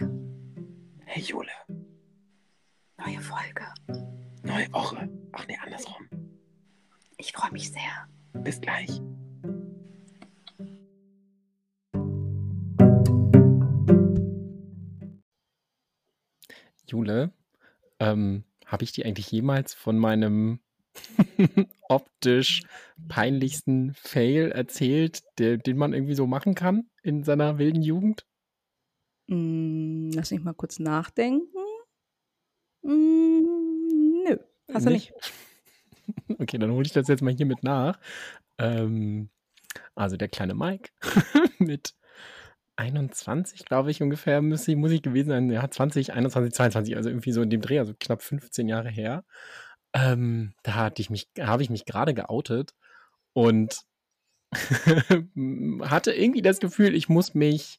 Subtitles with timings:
[0.00, 0.10] Mike.
[1.06, 1.50] Hey Jule,
[2.98, 3.64] Neue Folge.
[4.42, 5.08] neue Woche.
[5.32, 6.08] Ach nee, andersrum.
[7.18, 8.08] Ich freue mich sehr.
[8.32, 9.00] Bis gleich.
[16.86, 17.32] Jule,
[17.98, 20.60] ähm, habe ich dir eigentlich jemals von meinem
[21.88, 22.62] optisch
[23.08, 28.26] peinlichsten Fail erzählt, der, den man irgendwie so machen kann in seiner wilden Jugend?
[29.28, 31.48] Mm, lass mich mal kurz nachdenken.
[32.82, 34.36] Mm, nö,
[34.72, 35.12] hast du nicht.
[36.38, 37.98] Okay, dann hole ich das jetzt mal hier mit nach.
[38.58, 39.30] Ähm,
[39.94, 40.90] also der kleine Mike
[41.58, 41.94] mit
[42.76, 45.50] 21, glaube ich, ungefähr muss ich, muss ich gewesen sein.
[45.50, 49.24] Ja, 20, 21, 22, also irgendwie so in dem Dreh, also knapp 15 Jahre her.
[49.94, 52.74] Ähm, da hatte ich mich, habe ich mich gerade geoutet
[53.32, 53.78] und
[54.52, 57.78] hatte irgendwie das Gefühl, ich muss mich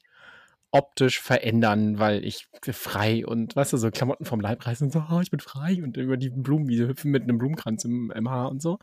[0.76, 5.06] optisch verändern, weil ich frei und weißt du, so Klamotten vom Leib reißen und so,
[5.09, 8.52] oh, ich bin frei und über die Blumenwiese hüpfen mit einem Blumenkranz im, im Haar
[8.52, 8.78] und so.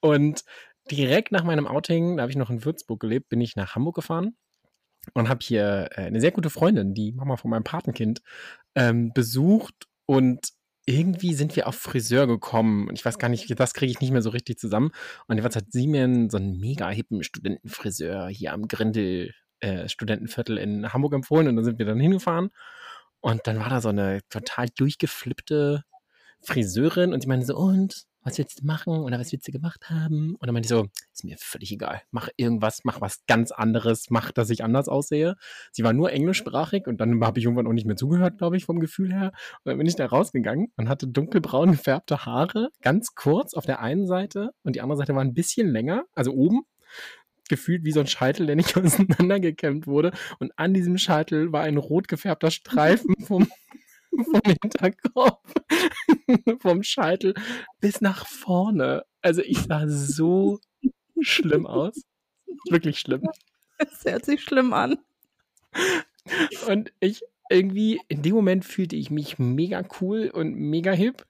[0.00, 0.44] Und
[0.90, 3.96] direkt nach meinem Outing, da habe ich noch in Würzburg gelebt, bin ich nach Hamburg
[3.96, 4.34] gefahren
[5.12, 8.22] und habe hier äh, eine sehr gute Freundin, die Mama von meinem Patenkind,
[8.74, 10.48] ähm, besucht und
[10.86, 14.12] irgendwie sind wir auf Friseur gekommen und ich weiß gar nicht, das kriege ich nicht
[14.12, 14.90] mehr so richtig zusammen.
[15.26, 20.58] Und jeweils hat sie mir so einen mega hippen Studentenfriseur hier am Grindel äh, Studentenviertel
[20.58, 22.50] in Hamburg empfohlen und dann sind wir dann hingefahren
[23.20, 25.84] und dann war da so eine total durchgeflippte
[26.42, 29.88] Friseurin und die meinte so, und was willst du machen oder was willst du gemacht
[29.90, 30.34] haben?
[30.34, 32.02] Und dann meinte ich so, ist mir völlig egal.
[32.10, 35.36] Mach irgendwas, mach was ganz anderes, mach, dass ich anders aussehe.
[35.72, 38.64] Sie war nur englischsprachig und dann habe ich irgendwann auch nicht mehr zugehört, glaube ich,
[38.64, 39.32] vom Gefühl her.
[39.62, 43.80] Und dann bin ich da rausgegangen und hatte dunkelbraun gefärbte Haare, ganz kurz auf der
[43.80, 46.62] einen Seite und die andere Seite war ein bisschen länger, also oben.
[47.48, 50.12] Gefühlt wie so ein Scheitel, der nicht auseinandergekämmt wurde.
[50.38, 53.48] Und an diesem Scheitel war ein rot gefärbter Streifen vom,
[54.10, 55.52] vom Hinterkopf,
[56.60, 57.34] vom Scheitel
[57.80, 59.04] bis nach vorne.
[59.22, 60.60] Also ich sah so
[61.20, 62.02] schlimm aus.
[62.70, 63.22] Wirklich schlimm.
[63.78, 64.98] Das hört sich schlimm an.
[66.68, 71.26] Und ich irgendwie, in dem Moment fühlte ich mich mega cool und mega hip.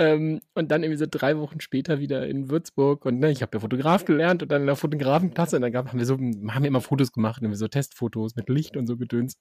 [0.00, 3.56] Ähm, und dann irgendwie so drei Wochen später wieder in Würzburg und ne, ich habe
[3.56, 6.62] ja Fotograf gelernt und dann in der Fotografenklasse und dann gab, haben wir so, haben
[6.62, 9.36] wir immer Fotos gemacht, irgendwie so Testfotos mit Licht und so Gedöns.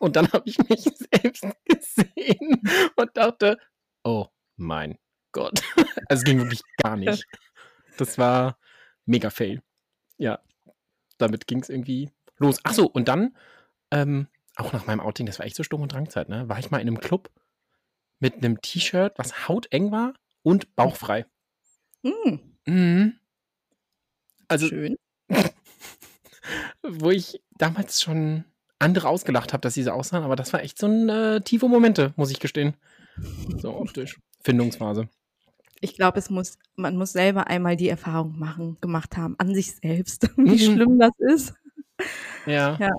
[0.00, 0.80] Und dann habe ich mich
[1.12, 2.62] selbst gesehen
[2.96, 3.58] und dachte,
[4.04, 4.98] oh mein
[5.32, 5.62] Gott.
[6.08, 7.24] Also es ging wirklich gar nicht.
[7.96, 8.58] Das war
[9.06, 9.62] mega fail.
[10.18, 10.40] Ja,
[11.18, 12.58] damit ging es irgendwie los.
[12.62, 13.36] Achso, und dann,
[13.90, 16.48] ähm, auch nach meinem Outing, das war echt so Sturm- und Drangzeit, ne?
[16.48, 17.30] War ich mal in einem Club
[18.24, 21.26] mit einem T-Shirt, was hauteng war und bauchfrei.
[22.02, 23.18] Mm, Mhm.
[24.48, 24.96] Also, schön.
[26.82, 28.44] wo ich damals schon
[28.78, 31.68] andere ausgelacht habe, dass sie so aussahen, aber das war echt so ein äh, tiefe
[31.68, 32.74] Momente, muss ich gestehen.
[33.58, 34.18] So optisch.
[34.42, 35.08] Findungsphase.
[35.80, 39.76] Ich glaube, es muss, man muss selber einmal die Erfahrung machen, gemacht haben, an sich
[39.76, 40.58] selbst, wie Mhm.
[40.58, 41.54] schlimm das ist.
[42.46, 42.78] Ja.
[42.80, 42.90] Ja.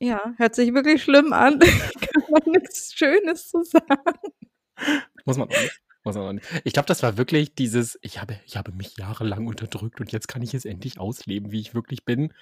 [0.00, 1.58] Ja, hört sich wirklich schlimm an.
[2.00, 4.18] Kann man nichts Schönes zu sagen.
[5.24, 5.80] Muss man auch nicht.
[6.04, 6.46] Muss man auch nicht.
[6.64, 10.28] Ich glaube, das war wirklich dieses, ich habe, ich habe mich jahrelang unterdrückt und jetzt
[10.28, 12.34] kann ich es endlich ausleben, wie ich wirklich bin,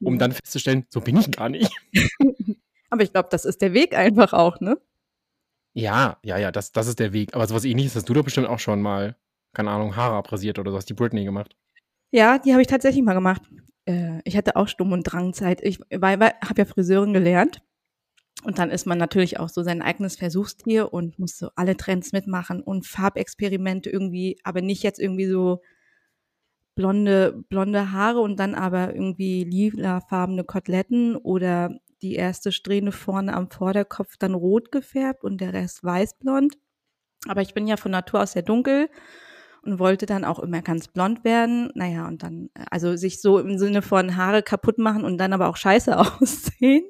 [0.00, 1.70] um dann festzustellen, so bin ich gar nicht.
[2.90, 4.78] Aber ich glaube, das ist der Weg einfach auch, ne?
[5.72, 7.34] Ja, ja, ja, das, das ist der Weg.
[7.34, 9.16] Aber sowas ähnliches hast du doch bestimmt auch schon mal,
[9.54, 11.56] keine Ahnung, Haare abrasiert oder so, hast die Britney gemacht.
[12.10, 13.42] Ja, die habe ich tatsächlich mal gemacht.
[13.86, 15.62] Äh, ich hatte auch Stumm- und Drangzeit.
[15.62, 17.62] Ich habe ja Friseurin gelernt.
[18.42, 22.12] Und dann ist man natürlich auch so sein eigenes Versuchstier und muss so alle Trends
[22.12, 25.60] mitmachen und Farbexperimente irgendwie, aber nicht jetzt irgendwie so
[26.74, 33.50] blonde, blonde Haare und dann aber irgendwie lilafarbene Koteletten oder die erste Strähne vorne am
[33.50, 36.56] Vorderkopf dann rot gefärbt und der Rest weißblond.
[37.28, 38.88] Aber ich bin ja von Natur aus sehr dunkel
[39.62, 41.70] und wollte dann auch immer ganz blond werden.
[41.74, 45.32] Naja, und dann, äh, also sich so im Sinne von Haare kaputt machen und dann
[45.32, 46.84] aber auch scheiße aussehen.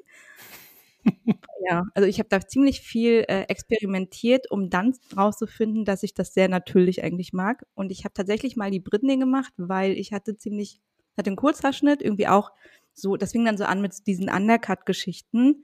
[1.69, 6.33] Ja, also ich habe da ziemlich viel äh, experimentiert, um dann rauszufinden, dass ich das
[6.33, 7.65] sehr natürlich eigentlich mag.
[7.75, 10.79] Und ich habe tatsächlich mal die Britney gemacht, weil ich hatte ziemlich,
[11.17, 12.51] hatte einen Kurzhaarschnitt, irgendwie auch
[12.93, 15.63] so, das fing dann so an mit diesen Undercut-Geschichten,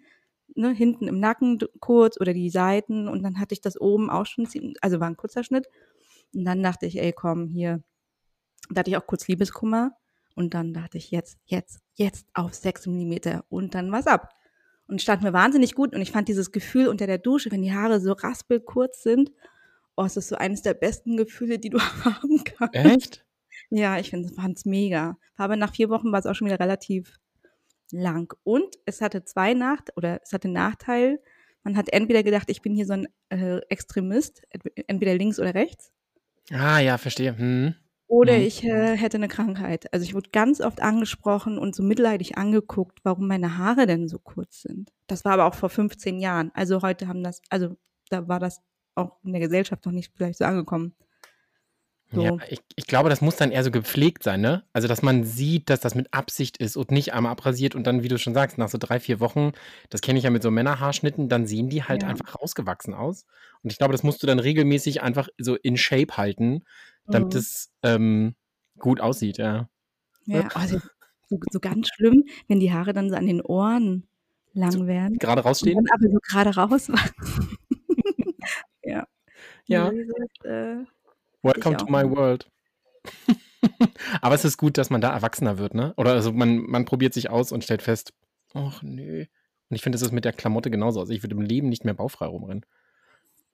[0.56, 4.25] ne, hinten im Nacken kurz oder die Seiten und dann hatte ich das oben auch
[4.25, 5.68] schon, ziemlich- also war ein kurzer Schnitt.
[6.34, 7.84] Und dann dachte ich, ey, komm, hier,
[8.69, 9.92] da hatte ich auch kurz Liebeskummer
[10.36, 14.30] und dann dachte ich, jetzt, jetzt, jetzt auf 6 Millimeter und dann war's ab.
[14.88, 17.74] Und stand mir wahnsinnig gut und ich fand dieses Gefühl unter der Dusche, wenn die
[17.74, 19.31] Haare so raspelkurz sind,
[19.98, 22.75] oh, es ist so eines der besten Gefühle, die du haben kannst.
[22.75, 23.25] Echt?
[23.69, 25.18] Ja, ich finde, fand's mega.
[25.36, 27.19] Aber nach vier Wochen war es auch schon wieder relativ
[27.92, 28.34] lang.
[28.44, 31.19] Und es hatte zwei Nacht oder es hatte Nachteil.
[31.63, 34.44] Man hat entweder gedacht, ich bin hier so ein äh, Extremist,
[34.88, 35.92] entweder links oder rechts.
[36.51, 37.38] Ah, ja, verstehe.
[37.38, 37.75] Hm.
[38.07, 38.42] Oder Mhm.
[38.42, 39.92] ich äh, hätte eine Krankheit.
[39.94, 44.18] Also ich wurde ganz oft angesprochen und so mitleidig angeguckt, warum meine Haare denn so
[44.19, 44.92] kurz sind.
[45.07, 46.51] Das war aber auch vor 15 Jahren.
[46.54, 47.75] Also heute haben das, also
[48.09, 48.62] da war das
[48.95, 50.95] auch in der Gesellschaft noch nicht vielleicht so angekommen.
[52.13, 52.24] So.
[52.24, 54.63] Ja, ich, ich glaube, das muss dann eher so gepflegt sein, ne?
[54.71, 58.01] Also, dass man sieht, dass das mit Absicht ist und nicht einmal abrasiert und dann,
[58.01, 59.51] wie du schon sagst, nach so drei, vier Wochen,
[59.89, 62.07] das kenne ich ja mit so Männerhaarschnitten, dann sehen die halt Ja.
[62.07, 63.25] einfach rausgewachsen aus.
[63.62, 66.63] Und ich glaube, das musst du dann regelmäßig einfach so in Shape halten,
[67.07, 67.39] damit Mhm.
[67.39, 68.36] es ähm,
[68.80, 69.69] gut aussieht, ja.
[70.25, 70.80] Ja, also
[71.30, 74.07] so, so ganz schlimm, wenn die Haare dann so an den Ohren
[74.54, 75.86] lang werden Gerade rausstehen?
[75.94, 76.88] aber so gerade raus
[78.83, 79.07] ja.
[79.68, 79.92] Ja.
[79.92, 80.86] Das, äh,
[81.44, 82.15] Welcome to my nicht.
[82.15, 82.50] world.
[84.21, 85.94] Aber es ist gut, dass man da erwachsener wird, ne?
[85.98, 88.13] Oder also man, man probiert sich aus und stellt fest,
[88.53, 89.21] ach nö.
[89.69, 91.00] Und ich finde, das ist mit der Klamotte genauso.
[91.00, 92.65] Also ich würde im Leben nicht mehr baufrei rumrennen.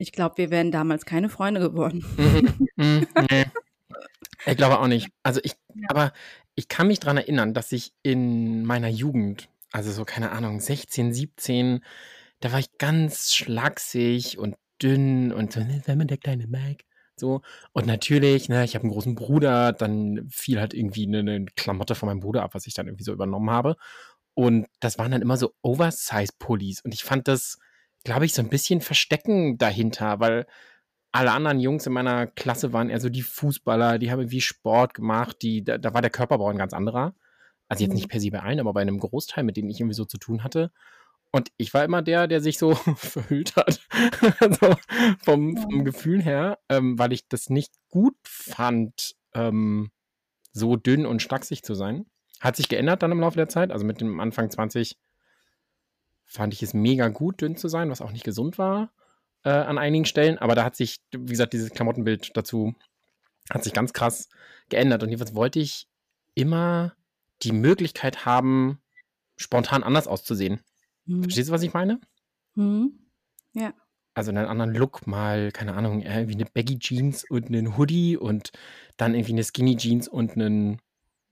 [0.04, 2.04] Ich glaube, wir wären damals keine Freunde geworden.
[2.18, 2.68] Mhm.
[2.76, 3.08] Mhm.
[3.32, 3.46] Nee.
[4.46, 5.08] Ich glaube auch nicht.
[5.24, 5.88] Also ich, Ja.
[5.90, 6.12] aber
[6.56, 11.14] ich kann mich daran erinnern, dass ich in meiner Jugend, also so, keine Ahnung, 16,
[11.14, 11.82] 17,
[12.42, 16.84] da war ich ganz schlaksig und dünn und so, sei mal der kleine Mike.
[17.16, 17.42] So.
[17.72, 21.96] Und natürlich, ne, ich habe einen großen Bruder, dann fiel halt irgendwie eine, eine Klamotte
[21.96, 23.78] von meinem Bruder ab, was ich dann irgendwie so übernommen habe.
[24.34, 26.82] Und das waren dann immer so Oversize-Pullis.
[26.84, 27.60] Und ich fand das,
[28.04, 30.46] glaube ich, so ein bisschen Verstecken dahinter, weil
[31.12, 34.94] alle anderen Jungs in meiner Klasse waren eher so die Fußballer, die haben irgendwie Sport
[34.96, 37.14] gemacht, die, da, da war der Körperbau ein ganz anderer.
[37.70, 37.96] Also jetzt Mhm.
[37.98, 40.18] nicht per se bei allen, aber bei einem Großteil, mit denen ich irgendwie so zu
[40.18, 40.72] tun hatte.
[41.32, 43.80] Und ich war immer der, der sich so verhüllt hat,
[44.60, 44.76] so
[45.24, 45.84] vom, vom Ja.
[45.84, 49.92] Gefühl her, ähm, weil ich das nicht gut fand, ähm,
[50.52, 52.06] so dünn und schlaksig zu sein.
[52.40, 53.72] Hat sich geändert dann im Laufe der Zeit.
[53.72, 54.98] Also mit dem Anfang 20
[56.26, 58.92] fand ich es mega gut, dünn zu sein, was auch nicht gesund war
[59.44, 60.38] äh, an einigen Stellen.
[60.38, 62.74] Aber da hat sich, wie gesagt, dieses Klamottenbild dazu
[63.50, 64.30] hat sich ganz krass
[64.70, 65.04] geändert.
[65.04, 65.88] Und jedenfalls wollte ich
[66.34, 66.94] immer
[67.44, 68.80] die Möglichkeit haben,
[69.36, 70.62] spontan anders auszusehen.
[71.06, 71.24] Mhm.
[71.24, 72.00] Verstehst du, was ich meine?
[72.56, 73.00] Mhm.
[73.54, 73.74] Ja.
[74.16, 78.52] Also einen anderen Look, mal, keine Ahnung, irgendwie eine Baggy Jeans und einen Hoodie und
[78.96, 80.80] dann irgendwie eine Skinny Jeans und ein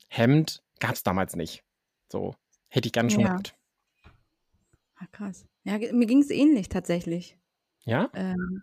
[0.09, 0.63] Hemd.
[0.79, 1.63] Gab es damals nicht.
[2.11, 2.35] So,
[2.69, 3.27] hätte ich gerne schon Ja.
[3.29, 3.55] gehabt.
[5.01, 5.47] Ah, krass.
[5.63, 7.37] Ja, mir ging es ähnlich tatsächlich.
[7.85, 8.09] Ja?
[8.13, 8.61] Ähm,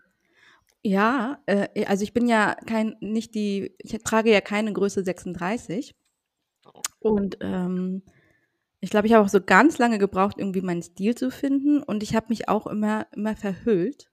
[0.81, 5.95] ja, äh, also ich bin ja kein, nicht die, ich trage ja keine Größe 36.
[6.99, 8.03] Und ähm,
[8.79, 11.83] ich glaube, ich habe auch so ganz lange gebraucht, irgendwie meinen Stil zu finden.
[11.83, 14.09] Und ich habe mich auch immer, immer verhüllt.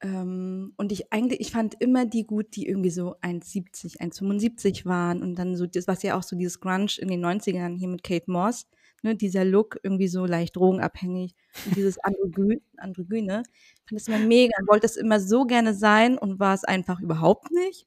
[0.00, 5.22] Ähm, und ich eigentlich, ich fand immer die gut, die irgendwie so 1,70, 1,75 waren.
[5.22, 8.02] Und dann so das, was ja auch so dieses Grunge in den 90ern hier mit
[8.02, 8.66] Kate Moss,
[9.02, 11.34] ne, dieser Look irgendwie so leicht drogenabhängig
[11.66, 13.42] und dieses Androgyn, Androgyne.
[13.46, 16.64] Ich fand das immer mega und wollte das immer so gerne sein und war es
[16.64, 17.86] einfach überhaupt nicht.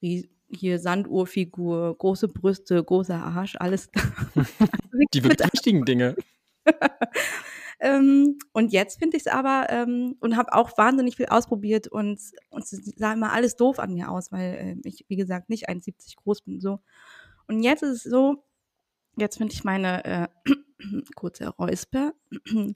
[0.00, 3.90] Wie hier Sanduhrfigur, große Brüste, großer Arsch, alles.
[5.14, 6.16] Die wirklich wichtigen Dinge.
[7.80, 12.20] ähm, und jetzt finde ich es aber ähm, und habe auch wahnsinnig viel ausprobiert und,
[12.50, 15.68] und es sah immer alles doof an mir aus, weil äh, ich, wie gesagt, nicht
[15.68, 16.60] 1,70 groß bin.
[16.60, 16.80] So.
[17.46, 18.44] Und jetzt ist es so,
[19.18, 20.28] jetzt finde ich meine äh,
[21.14, 22.12] kurze Räusper,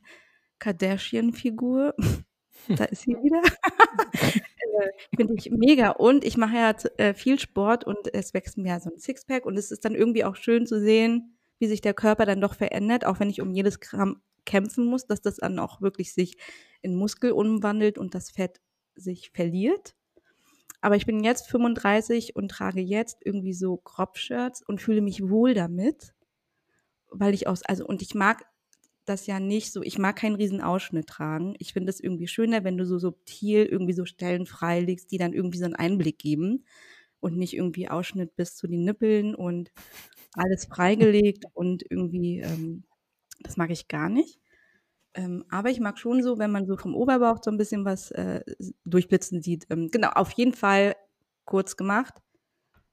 [0.58, 1.94] Kardashian-Figur,
[2.68, 3.42] da ist sie wieder.
[4.12, 5.90] äh, finde ich mega.
[5.90, 9.46] Und ich mache ja äh, viel Sport und es wächst mir ja so ein Sixpack
[9.46, 12.54] und es ist dann irgendwie auch schön zu sehen, wie sich der Körper dann doch
[12.54, 16.36] verändert, auch wenn ich um jedes Gramm kämpfen muss, dass das dann auch wirklich sich
[16.80, 18.60] in Muskel umwandelt und das Fett
[18.96, 19.94] sich verliert.
[20.80, 25.54] Aber ich bin jetzt 35 und trage jetzt irgendwie so Crop-Shirts und fühle mich wohl
[25.54, 26.12] damit,
[27.12, 28.44] weil ich aus, also, und ich mag
[29.04, 31.54] das ja nicht so, ich mag keinen riesen Ausschnitt tragen.
[31.58, 35.32] Ich finde es irgendwie schöner, wenn du so subtil irgendwie so Stellen freilegst, die dann
[35.32, 36.64] irgendwie so einen Einblick geben
[37.20, 39.72] und nicht irgendwie Ausschnitt bis zu den Nippeln und
[40.34, 42.84] alles freigelegt und irgendwie, ähm,
[43.42, 44.38] das mag ich gar nicht.
[45.14, 48.10] Ähm, aber ich mag schon so, wenn man so vom Oberbauch so ein bisschen was
[48.12, 48.42] äh,
[48.84, 49.66] durchblitzen sieht.
[49.70, 50.96] Ähm, genau, auf jeden Fall
[51.44, 52.14] kurz gemacht.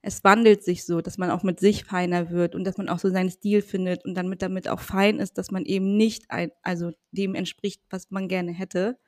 [0.02, 2.98] Es wandelt sich so, dass man auch mit sich feiner wird und dass man auch
[2.98, 6.30] so seinen Stil findet und dann mit damit auch fein ist, dass man eben nicht
[6.30, 8.98] ein, also dem entspricht, was man gerne hätte.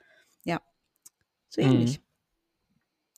[0.44, 0.60] Ja,
[1.48, 1.98] so ähnlich.
[1.98, 2.04] Mhm.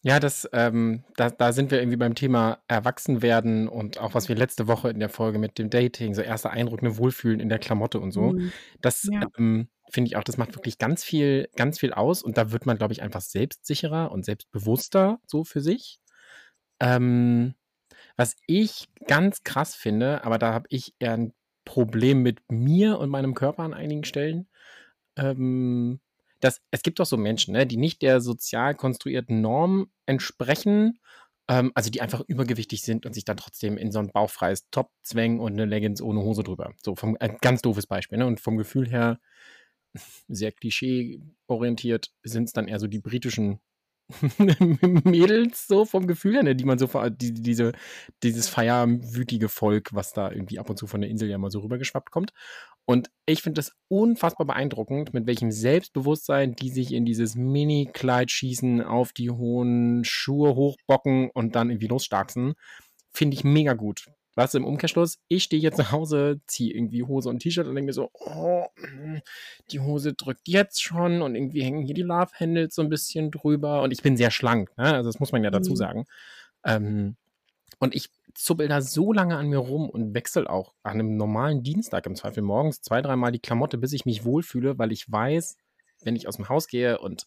[0.07, 4.37] Ja, das, ähm, da, da sind wir irgendwie beim Thema Erwachsenwerden und auch was wir
[4.37, 7.59] letzte Woche in der Folge mit dem Dating, so erster Eindruck, ne, Wohlfühlen in der
[7.59, 8.33] Klamotte und so.
[8.33, 8.53] Mhm.
[8.83, 9.27] Das Ja.
[9.39, 12.67] ähm, finde ich auch, das macht wirklich ganz viel, ganz viel aus und da wird
[12.67, 16.01] man, glaube ich, einfach selbstsicherer und selbstbewusster so für sich.
[16.81, 17.55] Ähm,
[18.17, 21.33] was ich ganz krass finde, aber da habe ich eher ein
[21.65, 24.49] Problem mit mir und meinem Körper an einigen Stellen.
[25.17, 26.01] Ähm,
[26.41, 30.99] dass, es gibt doch so Menschen, ne, die nicht der sozial konstruierten Norm entsprechen,
[31.49, 34.91] ähm, also die einfach übergewichtig sind und sich dann trotzdem in so ein bauchfreies Top
[35.03, 36.75] zwängen und eine Leggings ohne Hose drüber.
[36.83, 38.27] So vom äh, ganz doofes Beispiel, ne?
[38.27, 39.21] Und vom Gefühl her
[40.29, 43.61] sehr klischee-orientiert sind es dann eher so die britischen
[45.05, 47.73] Mädels so vom Gefühl her, ne, die man so die, diese,
[48.23, 51.61] dieses feierwütige Volk, was da irgendwie ab und zu von der Insel ja mal so
[51.61, 52.33] rübergeschwappt kommt.
[52.87, 58.83] Und ich finde das unfassbar beeindruckend, mit welchem Selbstbewusstsein die sich in dieses Mini-Kleid schießen,
[58.83, 62.55] auf die hohen Schuhe hochbocken und dann irgendwie losstarksen.
[63.13, 64.07] Finde ich mega gut.
[64.35, 67.87] Was im Umkehrschluss, ich stehe jetzt nach Hause, ziehe irgendwie Hose und T-Shirt und denke
[67.87, 68.67] mir so, oh,
[69.71, 73.31] die Hose drückt jetzt schon und irgendwie hängen hier die Love Handles so ein bisschen
[73.31, 74.95] drüber und ich bin sehr schlank, ne?
[74.95, 75.77] also das muss man ja dazu mhm.
[75.77, 76.05] sagen.
[76.65, 77.17] Ähm,
[77.79, 81.63] und ich zuppel da so lange an mir rum und wechsle auch an einem normalen
[81.63, 85.57] Dienstag im Zweifel morgens zwei, dreimal die Klamotte, bis ich mich wohlfühle, weil ich weiß,
[86.03, 87.27] wenn ich aus dem Haus gehe und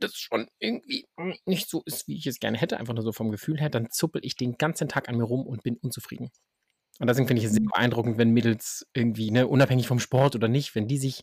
[0.00, 1.06] das schon irgendwie
[1.46, 3.90] nicht so ist, wie ich es gerne hätte, einfach nur so vom Gefühl her, dann
[3.90, 6.30] zuppel ich den ganzen Tag an mir rum und bin unzufrieden.
[6.98, 7.68] Und deswegen finde ich es sehr mhm.
[7.68, 11.22] beeindruckend, wenn Mädels irgendwie, ne, unabhängig vom Sport oder nicht, wenn die sich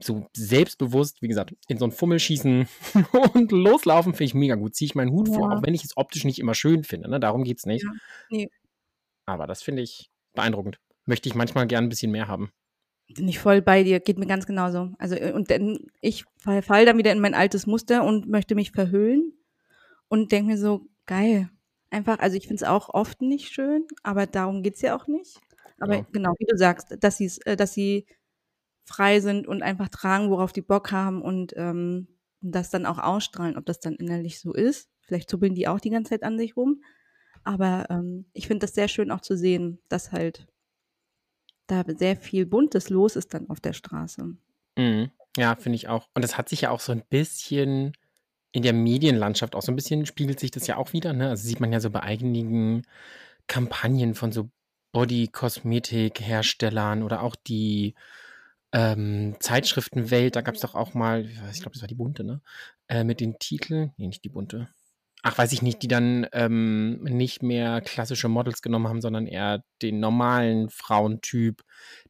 [0.00, 2.68] so selbstbewusst, wie gesagt, in so einen Fummel schießen
[3.34, 4.74] und loslaufen, finde ich mega gut.
[4.74, 5.34] Ziehe ich meinen Hut ja.
[5.34, 7.10] vor, auch wenn ich es optisch nicht immer schön finde.
[7.10, 7.18] Ne?
[7.18, 7.84] Darum geht es nicht.
[7.84, 7.90] Ja.
[8.30, 8.50] Nee.
[9.26, 10.78] Aber das finde ich beeindruckend.
[11.04, 12.52] Möchte ich manchmal gern ein bisschen mehr haben
[13.14, 14.92] bin ich voll bei dir, geht mir ganz genauso.
[14.98, 18.54] Also, äh, und dann, ich fall, fall dann wieder in mein altes Muster und möchte
[18.54, 19.32] mich verhüllen
[20.08, 21.50] und denke mir so, geil.
[21.90, 25.40] Einfach, also ich finde es auch oft nicht schön, aber darum geht's ja auch nicht.
[25.80, 26.06] Aber ja.
[26.12, 28.06] genau, wie du sagst, dass, sie's, äh, dass sie
[28.84, 32.08] frei sind und einfach tragen, worauf die Bock haben und ähm,
[32.40, 34.90] das dann auch ausstrahlen, ob das dann innerlich so ist.
[35.02, 36.82] Vielleicht zuppeln die auch die ganze Zeit an sich rum.
[37.44, 40.46] Aber ähm, ich finde das sehr schön auch zu sehen, dass halt
[41.68, 44.34] da sehr viel Buntes los ist dann auf der Straße.
[44.76, 45.10] Mhm.
[45.36, 46.08] Ja, finde ich auch.
[46.14, 47.92] Und das hat sich ja auch so ein bisschen
[48.52, 51.12] in der Medienlandschaft auch so ein bisschen spiegelt sich das ja auch wieder.
[51.12, 51.28] Ne?
[51.28, 52.82] Also sieht man ja so bei einigen
[53.46, 54.50] Kampagnen von so
[54.92, 57.94] Body-Kosmetik-Herstellern oder auch die
[58.72, 60.34] ähm, Zeitschriftenwelt.
[60.34, 62.40] Da gab es doch auch mal, ich glaube, das war die bunte, ne?
[62.88, 64.68] Äh, mit den Titeln, nee, nicht die bunte,
[65.22, 69.64] ach, weiß ich nicht, die dann ähm, nicht mehr klassische Models genommen haben, sondern eher
[69.82, 71.62] den normalen Frauentyp,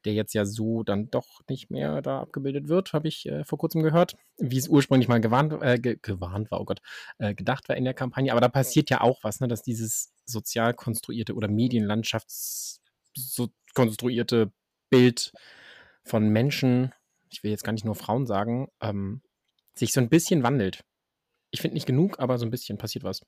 [0.04, 3.58] der jetzt ja so dann doch nicht mehr da abgebildet wird, habe ich äh, vor
[3.58, 6.80] kurzem gehört, wie es ursprünglich mal gewarnt, äh, ge gewarnt war, oh Gott,
[7.18, 8.32] äh, gedacht war in der Kampagne.
[8.32, 12.82] Aber da passiert ja auch was, ne, dass dieses sozial konstruierte oder Medienlandschafts
[13.14, 14.52] so konstruierte
[14.90, 15.32] Bild
[16.04, 16.92] von Menschen,
[17.30, 19.22] ich will jetzt gar nicht nur Frauen sagen, ähm,
[19.74, 20.84] sich so ein bisschen wandelt
[21.50, 23.22] ich finde nicht genug, aber so ein bisschen passiert was.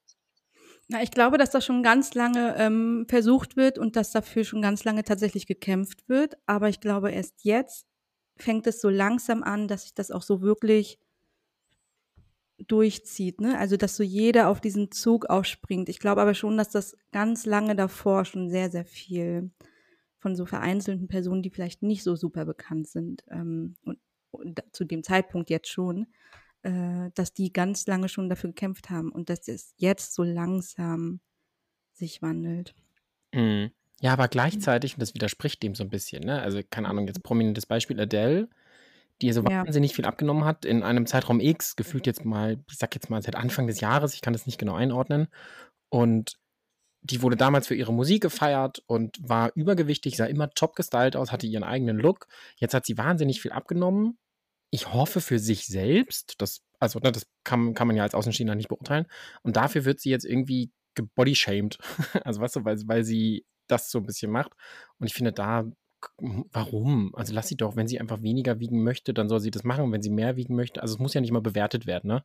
[0.88, 4.60] Na, ich glaube, dass das schon ganz lange ähm, versucht wird und dass dafür schon
[4.60, 6.36] ganz lange tatsächlich gekämpft wird.
[6.46, 7.86] Aber ich glaube, erst jetzt
[8.36, 10.98] fängt es so langsam an, dass sich das auch so wirklich
[12.66, 13.40] durchzieht.
[13.40, 13.56] Ne?
[13.58, 15.88] Also, dass so jeder auf diesen Zug aufspringt.
[15.88, 19.50] Ich glaube aber schon, dass das ganz lange davor schon sehr, sehr viel
[20.18, 23.98] von so vereinzelten Personen, die vielleicht nicht so super bekannt sind, ähm, und,
[24.30, 26.06] und zu dem Zeitpunkt jetzt schon,
[26.62, 31.21] äh, dass die ganz lange schon dafür gekämpft haben und dass es jetzt so langsam
[31.93, 32.75] sich wandelt.
[33.33, 33.71] Mhm.
[34.00, 36.40] Ja, aber gleichzeitig, und das widerspricht dem so ein bisschen, ne?
[36.40, 38.49] Also, keine Ahnung, jetzt prominentes Beispiel Adele,
[39.21, 39.64] die so ja.
[39.64, 43.21] wahnsinnig viel abgenommen hat in einem Zeitraum X, gefühlt jetzt mal, ich sag jetzt mal
[43.21, 45.29] seit Anfang des Jahres, ich kann das nicht genau einordnen.
[45.90, 46.38] Und
[47.02, 51.33] die wurde damals für ihre Musik gefeiert und war übergewichtig, sah immer top gestylt aus,
[51.33, 52.26] hatte ihren eigenen Look.
[52.57, 54.19] Jetzt hat sie wahnsinnig viel abgenommen
[54.70, 58.54] ich hoffe für sich selbst, das, also ne, das kann, kann man ja als Außenstehender
[58.54, 59.06] nicht beurteilen.
[59.42, 61.78] Und dafür wird sie jetzt irgendwie gebodyshamed.
[62.24, 64.52] also weißt du, weil, weil sie das so ein bisschen macht.
[64.98, 65.64] Und ich finde da,
[66.52, 67.14] warum?
[67.14, 69.84] Also lass sie doch, wenn sie einfach weniger wiegen möchte, dann soll sie das machen.
[69.84, 72.24] Und wenn sie mehr wiegen möchte, also es muss ja nicht mal bewertet werden, ne?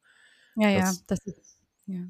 [0.55, 2.05] Ja, das, ja, das ist, ja.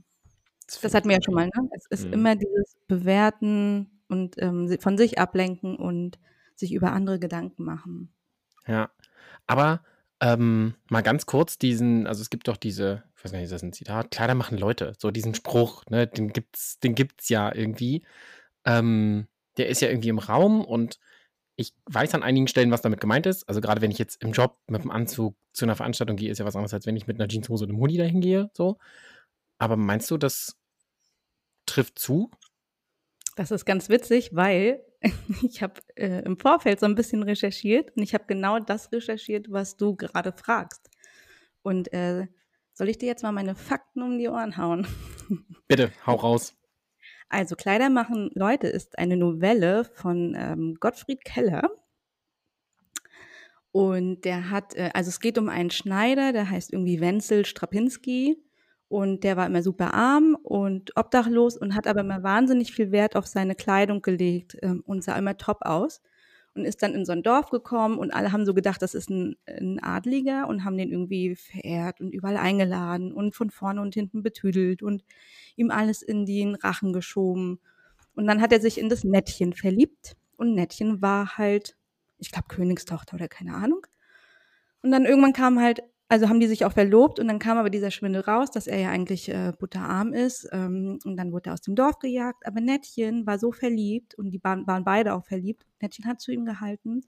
[0.67, 1.69] Das, das hatten wir ja schon mal, ne?
[1.75, 2.13] Es ist mhm.
[2.13, 6.19] immer dieses Bewerten und ähm, von sich ablenken und
[6.55, 8.13] sich über andere Gedanken machen.
[8.67, 8.91] Ja,
[9.47, 9.83] aber
[10.22, 13.53] ähm, mal ganz kurz diesen, also es gibt doch diese, ich weiß gar nicht, ist
[13.53, 14.12] das ein Zitat?
[14.12, 18.03] Kleider machen Leute, so diesen Spruch, ne, den gibt's, den gibt's ja irgendwie.
[18.65, 21.00] Ähm, der ist ja irgendwie im Raum und
[21.57, 23.48] ich weiß an einigen Stellen, was damit gemeint ist.
[23.48, 26.39] Also gerade wenn ich jetzt im Job mit dem Anzug zu einer Veranstaltung gehe, ist
[26.39, 28.77] ja was anderes, als wenn ich mit einer Jeanshose und einem Hoodie dahin gehe, so.
[29.57, 30.57] Aber meinst du, das
[31.65, 32.29] trifft zu?
[33.36, 34.84] Das ist ganz witzig, weil
[35.43, 39.51] ich habe äh, im Vorfeld so ein bisschen recherchiert und ich habe genau das recherchiert,
[39.51, 40.89] was du gerade fragst.
[41.62, 42.27] Und äh,
[42.74, 44.88] soll ich dir jetzt mal meine Fakten um die Ohren hauen?
[45.67, 46.55] Bitte, hau raus.
[47.29, 51.69] Also Kleider machen Leute ist eine Novelle von ähm, Gottfried Keller.
[53.71, 58.38] Und der hat, äh, also es geht um einen Schneider, der heißt irgendwie Wenzel Strapinski.
[58.87, 63.15] Und der war immer super arm und obdachlos und hat aber immer wahnsinnig viel Wert
[63.15, 66.01] auf seine Kleidung gelegt ähm, und sah immer top aus.
[66.53, 69.09] Und ist dann in so ein Dorf gekommen und alle haben so gedacht, das ist
[69.09, 73.93] ein, ein Adliger und haben den irgendwie verehrt und überall eingeladen und von vorne und
[73.93, 75.03] hinten betüdelt und
[75.57, 77.59] ihm alles in den Rachen geschoben.
[78.15, 81.75] Und dann hat er sich in das Nettchen verliebt und Nettchen war halt,
[82.19, 83.85] ich glaube, Königstochter oder keine Ahnung.
[84.81, 87.69] Und dann irgendwann kam halt, also haben die sich auch verlobt und dann kam aber
[87.69, 90.47] dieser Schwindel raus, dass er ja eigentlich äh, butterarm ist.
[90.51, 92.45] Ähm, und dann wurde er aus dem Dorf gejagt.
[92.45, 95.65] Aber Nettchen war so verliebt und die waren, waren beide auch verliebt.
[95.81, 97.01] Nettchen hat zu ihm gehalten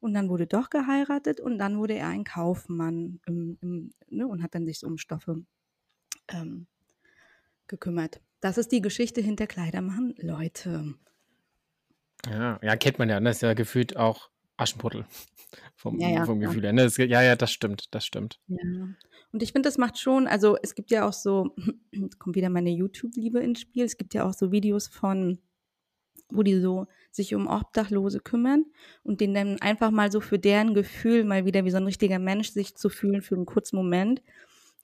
[0.00, 4.42] und dann wurde doch geheiratet und dann wurde er ein Kaufmann im, im, ne, und
[4.42, 5.44] hat dann sich um Stoffe
[6.28, 6.66] ähm,
[7.68, 8.20] gekümmert.
[8.40, 10.14] Das ist die Geschichte hinter Kleidermachen.
[10.18, 10.94] Leute.
[12.28, 13.20] Ja, ja, kennt man ja.
[13.20, 15.04] Das ist ja gefühlt auch Aschenputtel
[15.74, 16.40] vom, Ja, ja, vom.
[16.40, 16.72] Gefühl her.
[16.72, 16.84] Ne?
[16.84, 18.40] Das, ja, ja, das stimmt, das stimmt.
[18.48, 18.58] Ja.
[19.32, 21.54] Und ich finde, das macht schon, also es gibt ja auch so,
[21.90, 25.38] jetzt kommt wieder meine YouTube-Liebe ins Spiel, es gibt ja auch so Videos von,
[26.28, 28.66] wo die so sich um Obdachlose kümmern
[29.02, 32.18] und denen dann einfach mal so für deren Gefühl mal wieder wie so ein richtiger
[32.18, 34.22] Mensch sich zu fühlen für einen kurzen Moment.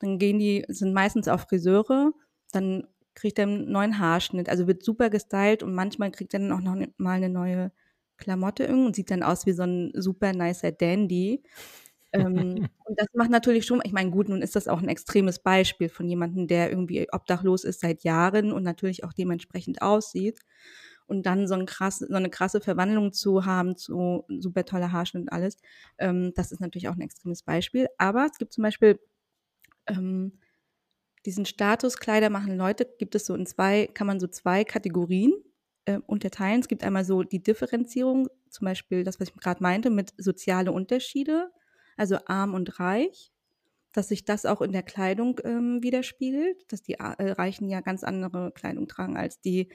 [0.00, 2.12] Dann gehen die, sind meistens auch Friseure,
[2.52, 6.52] dann kriegt er einen neuen Haarschnitt, also wird super gestylt und manchmal kriegt er dann
[6.52, 7.72] auch noch mal eine neue
[8.18, 11.42] Klamotte irgendwie und sieht dann aus wie so ein super nicer Dandy.
[12.12, 15.40] ähm, und das macht natürlich schon, ich meine, gut, nun ist das auch ein extremes
[15.40, 20.40] Beispiel von jemandem, der irgendwie obdachlos ist seit Jahren und natürlich auch dementsprechend aussieht.
[21.06, 25.22] Und dann so, ein krass, so eine krasse Verwandlung zu haben zu super toller Haarschnitt
[25.22, 25.56] und alles,
[25.98, 27.88] ähm, das ist natürlich auch ein extremes Beispiel.
[27.98, 29.00] Aber es gibt zum Beispiel
[29.86, 30.38] ähm,
[31.26, 35.32] diesen Status Kleider machen Leute, gibt es so in zwei, kann man so zwei Kategorien
[35.88, 36.60] äh, unterteilen.
[36.60, 40.70] Es gibt einmal so die Differenzierung, zum Beispiel das, was ich gerade meinte, mit soziale
[40.70, 41.50] Unterschiede,
[41.96, 43.32] also arm und reich,
[43.92, 48.04] dass sich das auch in der Kleidung ähm, widerspiegelt, dass die äh, Reichen ja ganz
[48.04, 49.72] andere Kleidung tragen als die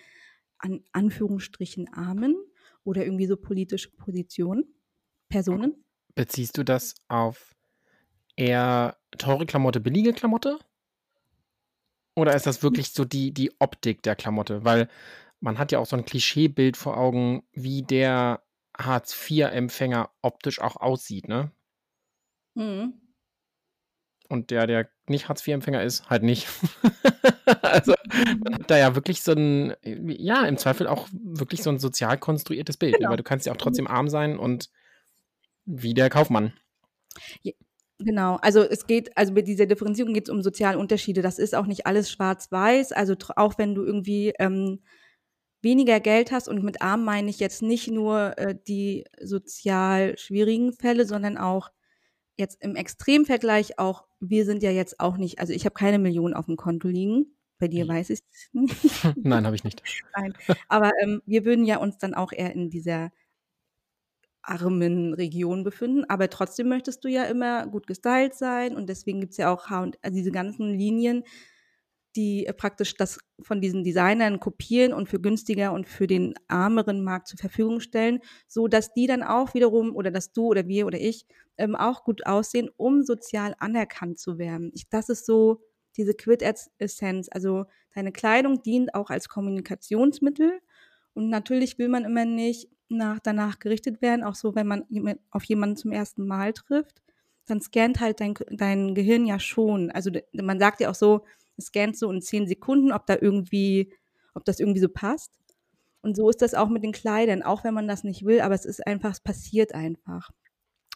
[0.59, 2.35] an Anführungsstrichen Armen
[2.83, 4.65] oder irgendwie so politische Positionen,
[5.29, 5.83] Personen.
[6.15, 7.55] Beziehst du das auf
[8.35, 10.59] eher teure Klamotte, billige Klamotte?
[12.15, 14.63] Oder ist das wirklich so die, die Optik der Klamotte?
[14.63, 14.87] Weil
[15.43, 18.43] man hat ja auch so ein Klischeebild vor Augen, wie der
[18.77, 21.51] Hartz-IV-Empfänger optisch auch aussieht, ne?
[22.55, 22.93] Mhm.
[24.29, 26.47] Und der, der nicht Hartz-IV-Empfänger ist, halt nicht.
[27.61, 27.93] also
[28.41, 32.17] man hat da ja wirklich so ein, ja, im Zweifel auch wirklich so ein sozial
[32.17, 32.95] konstruiertes Bild?
[32.95, 33.09] Genau.
[33.09, 34.69] weil du kannst ja auch trotzdem arm sein und
[35.65, 36.53] wie der Kaufmann.
[37.99, 41.21] Genau, also es geht, also bei dieser Differenzierung geht es um soziale Unterschiede.
[41.21, 42.93] Das ist auch nicht alles schwarz-weiß.
[42.93, 44.79] Also auch wenn du irgendwie ähm,
[45.63, 50.73] weniger Geld hast und mit arm meine ich jetzt nicht nur äh, die sozial schwierigen
[50.73, 51.71] Fälle, sondern auch
[52.37, 56.33] jetzt im Extremvergleich auch, wir sind ja jetzt auch nicht, also ich habe keine Million
[56.33, 57.37] auf dem Konto liegen.
[57.59, 58.73] Bei dir weiß ich es nicht.
[59.23, 59.81] Nein, habe ich nicht.
[60.15, 60.33] Nein.
[60.67, 63.11] Aber ähm, wir würden ja uns dann auch eher in dieser
[64.41, 66.03] armen Region befinden.
[66.09, 69.81] Aber trotzdem möchtest du ja immer gut gestylt sein und deswegen gibt's ja auch H
[69.83, 71.23] und also diese ganzen Linien,
[72.15, 77.03] die äh, praktisch das von diesen Designern kopieren und für günstiger und für den ärmeren
[77.03, 80.85] Markt zur Verfügung stellen, so dass die dann auch wiederum oder dass du oder wir
[80.85, 81.25] oder ich
[81.57, 84.71] ähm, auch gut aussehen, um sozial anerkannt zu werden.
[84.73, 85.61] Ich, das ist so
[85.97, 87.29] diese Quid-Essenz.
[87.31, 90.59] Also deine Kleidung dient auch als Kommunikationsmittel
[91.13, 94.85] und natürlich will man immer nicht nach, danach gerichtet werden, auch so, wenn man
[95.31, 97.01] auf jemanden zum ersten Mal trifft,
[97.45, 99.91] dann scannt halt dein, dein Gehirn ja schon.
[99.91, 101.25] Also man sagt ja auch so,
[101.61, 103.93] scannt so in zehn Sekunden, ob da irgendwie,
[104.33, 105.31] ob das irgendwie so passt.
[106.01, 108.55] Und so ist das auch mit den Kleidern, auch wenn man das nicht will, aber
[108.55, 110.31] es ist einfach, es passiert einfach.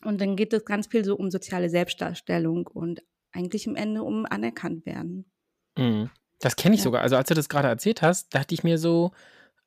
[0.04, 4.26] Und dann geht es ganz viel so um soziale Selbstdarstellung und eigentlich im Ende um
[4.26, 5.32] anerkannt werden.
[5.78, 6.10] Mhm.
[6.40, 6.86] Das kenne ich Ja.
[6.86, 7.02] sogar.
[7.02, 9.12] Also als du das gerade erzählt hast, dachte ich mir so,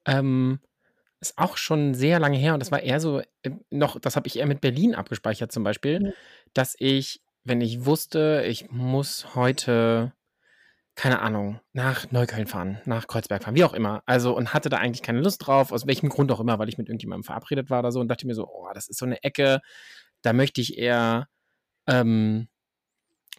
[0.06, 0.60] ähm,
[1.20, 4.26] ist auch schon sehr lange her und das war eher so äh, noch, das habe
[4.26, 6.12] ich eher mit Berlin abgespeichert zum Beispiel, Mhm.
[6.54, 10.12] dass ich, wenn ich wusste, ich muss heute,
[10.96, 14.02] keine Ahnung, nach Neukölln fahren, nach Kreuzberg fahren, wie auch immer.
[14.06, 16.78] Also und hatte da eigentlich keine Lust drauf, aus welchem Grund auch immer, weil ich
[16.78, 19.22] mit irgendjemandem verabredet war oder so und dachte mir so, oh, das ist so eine
[19.22, 19.60] Ecke,
[20.22, 21.28] da möchte ich eher
[21.86, 22.48] ähm,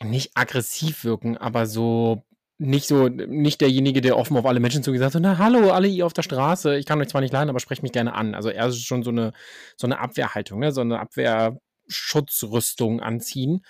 [0.02, 2.24] nicht aggressiv wirken, aber so
[2.58, 6.06] nicht so, nicht derjenige, der offen auf alle Menschen zugesagt hat, na hallo, alle ihr
[6.06, 8.36] auf der Straße, ich kann euch zwar nicht leiden, aber sprecht mich gerne an.
[8.36, 9.34] Also er ist schon so eine,
[9.78, 10.72] so eine Abwehrhaltung, ne?
[10.72, 13.62] so eine Abwehrschutzrüstung anziehen.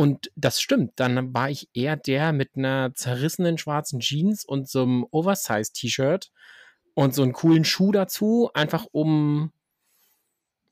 [0.00, 4.80] Und das stimmt, dann war ich eher der mit einer zerrissenen schwarzen Jeans und so
[4.80, 6.30] einem Oversize-T-Shirt
[6.94, 9.52] und so einen coolen Schuh dazu, einfach um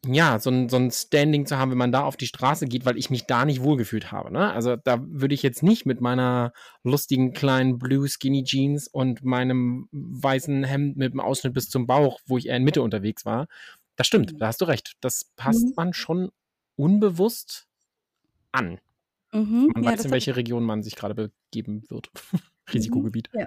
[0.07, 2.87] ja, so ein, so ein Standing zu haben, wenn man da auf die Straße geht,
[2.87, 4.33] weil ich mich da nicht wohlgefühlt habe.
[4.33, 4.51] Ne?
[4.51, 9.91] Also da würde ich jetzt nicht mit meiner lustigen kleinen Blue Skinny Jeans und meinem
[9.93, 13.47] weißen Hemd mit dem Ausschnitt bis zum Bauch, wo ich eher in Mitte unterwegs war.
[13.97, 14.39] Das stimmt, mhm.
[14.39, 14.95] da hast du recht.
[15.03, 15.73] Das passt mhm.
[15.77, 16.31] man schon
[16.77, 17.67] unbewusst
[18.53, 18.81] an.
[19.33, 19.71] Mhm.
[19.75, 22.11] Man ja, weiß, in welche Region man sich gerade begeben wird.
[22.73, 23.29] Risikogebiet.
[23.33, 23.47] Ja.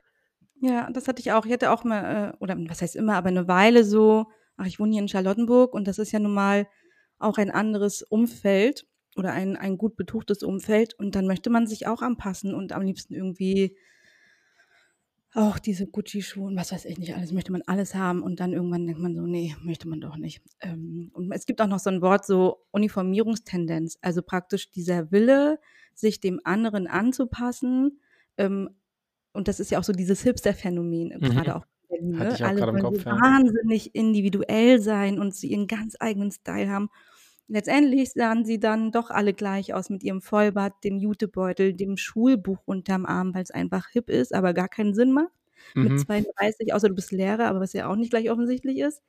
[0.60, 0.89] ja.
[0.91, 1.46] das hatte ich auch.
[1.46, 4.28] Ich hatte auch mal, äh, oder was heißt immer, aber eine Weile so
[4.62, 6.67] ach, ich wohne hier in Charlottenburg und das ist ja nun mal
[7.17, 11.88] auch ein anderes Umfeld oder ein, ein gut betuchtes Umfeld und dann möchte man sich
[11.88, 13.76] auch anpassen und am liebsten irgendwie
[15.34, 18.54] auch diese Gucci-Schuhe und was weiß ich nicht alles, möchte man alles haben und dann
[18.54, 20.41] irgendwann denkt man so, nee, möchte man doch nicht.
[20.60, 25.60] Ähm, und es gibt auch noch so ein Wort, so Uniformierungstendenz, also praktisch dieser Wille,
[25.94, 28.00] sich dem anderen anzupassen.
[28.38, 28.70] Ähm,
[29.34, 31.22] und das ist ja auch so dieses Hipster-Phänomen, mhm.
[31.22, 31.65] gerade auch
[32.02, 32.17] Berlin.
[32.17, 32.38] Ne?
[32.41, 33.15] Alle wollen Kopf, so ja.
[33.15, 36.89] wahnsinnig individuell sein und sie ihren ganz eigenen Style haben.
[37.52, 42.60] Letztendlich sahen sie dann doch alle gleich aus mit ihrem Vollbart, dem Jutebeutel, dem Schulbuch
[42.66, 45.34] unterm Arm, weil es einfach hip ist, aber gar keinen Sinn macht.
[45.76, 45.84] Mhm.
[45.84, 49.04] Mit 32, außer du bist Lehrer, aber was ja auch nicht gleich offensichtlich ist.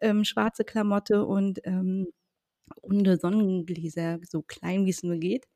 [0.00, 2.08] Ähm, schwarze Klamotte und ähm,
[2.82, 5.46] runde Sonnengläser, so klein wie es nur geht.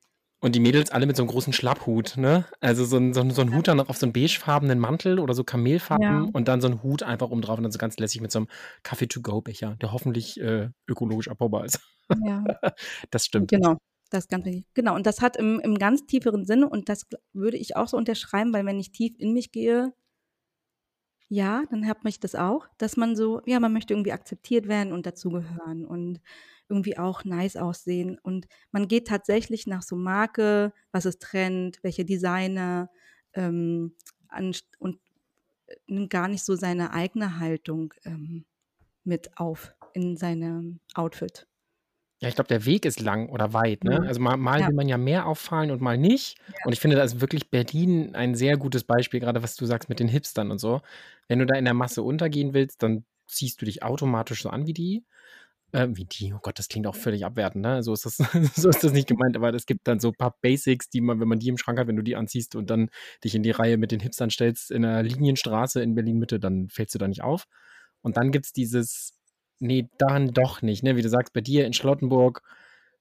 [0.40, 2.46] Und die Mädels alle mit so einem großen Schlapphut, ne?
[2.61, 5.18] Also so ein, so ein, so ein Hut dann noch auf so einen beigefarbenen Mantel
[5.18, 6.27] oder so Kamelfarben ja.
[6.33, 8.40] und dann so ein Hut einfach oben drauf und dann so ganz lässig mit so
[8.40, 8.48] einem
[8.85, 11.81] Kaffee-to-go-Becher, der hoffentlich äh, ökologisch abbaubar ist.
[12.24, 12.44] Ja.
[13.11, 13.51] das stimmt.
[13.51, 13.79] Genau.
[14.11, 14.64] Das ist ganz wichtig.
[14.74, 14.94] Genau.
[14.94, 18.53] Und das hat im, im ganz tieferen Sinne, und das würde ich auch so unterschreiben,
[18.53, 19.92] weil wenn ich tief in mich gehe,
[21.29, 24.92] ja, dann hat mich das auch, dass man so, ja, man möchte irgendwie akzeptiert werden
[24.92, 26.20] und dazugehören und
[26.68, 28.18] irgendwie auch nice aussehen.
[28.18, 32.90] Und man geht tatsächlich nach so Marke, was ist Trend, welche Designer
[33.35, 33.94] ähm,
[34.28, 34.98] an, und
[35.66, 38.44] äh, nimmt gar nicht so seine eigene Haltung ähm,
[39.04, 41.46] mit auf in seinem Outfit.
[42.20, 43.85] Ja, ich glaube, der Weg ist lang oder weit.
[43.85, 44.00] Ne?
[44.00, 44.07] Mhm.
[44.07, 44.68] Also mal, mal ja.
[44.68, 46.37] will man ja mehr auffallen und mal nicht.
[46.48, 46.54] Ja.
[46.64, 49.88] Und ich finde, da ist wirklich Berlin ein sehr gutes Beispiel, gerade was du sagst
[49.88, 50.81] mit den Hipstern und so.
[51.28, 54.66] Wenn du da in der Masse untergehen willst, dann ziehst du dich automatisch so an
[54.66, 55.04] wie die.
[55.72, 57.83] Äh, wie die, oh Gott, das klingt auch völlig abwertend, ne?
[57.83, 58.16] So ist das,
[58.57, 61.20] so ist das nicht gemeint, aber es gibt dann so ein paar Basics, die man,
[61.20, 62.88] wenn man die im Schrank hat, wenn du die anziehst und dann
[63.22, 66.94] dich in die Reihe mit den Hipstern stellst in einer Linienstraße in Berlin-Mitte, dann fällst
[66.94, 67.46] du da nicht auf.
[68.00, 69.12] Und dann gibt es dieses,
[69.59, 70.96] nee, dann doch nicht, ne?
[70.96, 72.42] Wie du sagst, bei dir in Charlottenburg,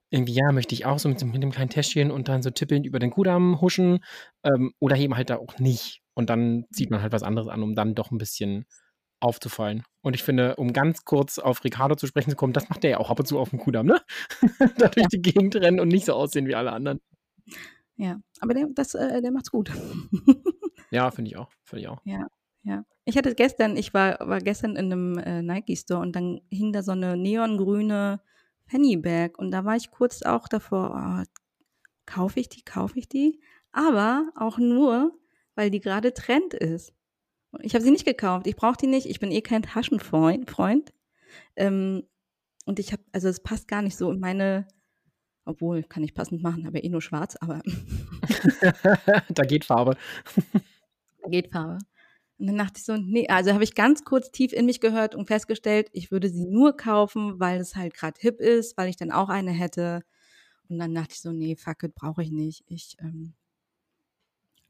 [0.10, 2.86] irgendwie, ja, möchte ich auch so mit, mit dem kleinen Täschchen und dann so tippelnd
[2.86, 4.00] über den Kudamm huschen
[4.44, 6.02] ähm, oder eben halt da auch nicht.
[6.14, 8.66] Und dann zieht man halt was anderes an, um dann doch ein bisschen
[9.20, 9.84] aufzufallen.
[10.08, 12.92] Und ich finde, um ganz kurz auf Ricardo zu sprechen zu kommen, das macht der
[12.92, 14.00] ja auch ab und zu auf dem Kudamm, ne?
[14.78, 15.08] da durch ja.
[15.12, 17.02] die Gegend rennen und nicht so aussehen wie alle anderen.
[17.98, 19.70] Ja, aber der, das, äh, der macht's gut.
[20.92, 21.52] ja, finde ich auch.
[21.66, 22.00] Finde ich auch.
[22.06, 22.26] Ja,
[22.64, 22.86] ja.
[23.04, 26.84] Ich hatte gestern, ich war, war gestern in einem äh, Nike-Store und dann hing da
[26.84, 28.22] so eine neongrüne
[29.02, 31.24] Bag und da war ich kurz auch davor, oh,
[32.06, 33.42] kaufe ich die, kaufe ich die?
[33.74, 35.12] Aber auch nur,
[35.56, 36.94] weil die gerade Trend ist.
[37.62, 38.48] Ich habe sie nicht gekauft.
[38.48, 39.08] Ich brauche die nicht.
[39.08, 40.50] Ich bin eh kein Taschenfreund.
[40.50, 40.94] Freund.
[41.56, 42.04] Ähm,
[42.66, 44.68] und ich habe, also es passt gar nicht so in meine,
[45.46, 47.62] obwohl kann ich passend machen, habe ja eh nur schwarz, aber.
[49.30, 49.96] da geht Farbe.
[51.24, 51.80] da geht Farbe.
[52.40, 55.16] Und dann dachte ich so, nee, also habe ich ganz kurz tief in mich gehört
[55.16, 58.96] und festgestellt, ich würde sie nur kaufen, weil es halt gerade hip ist, weil ich
[58.96, 60.04] dann auch eine hätte.
[60.70, 62.64] Und dann dachte ich so, nee, fuck it, brauche ich nicht.
[62.68, 63.34] Ich, ähm,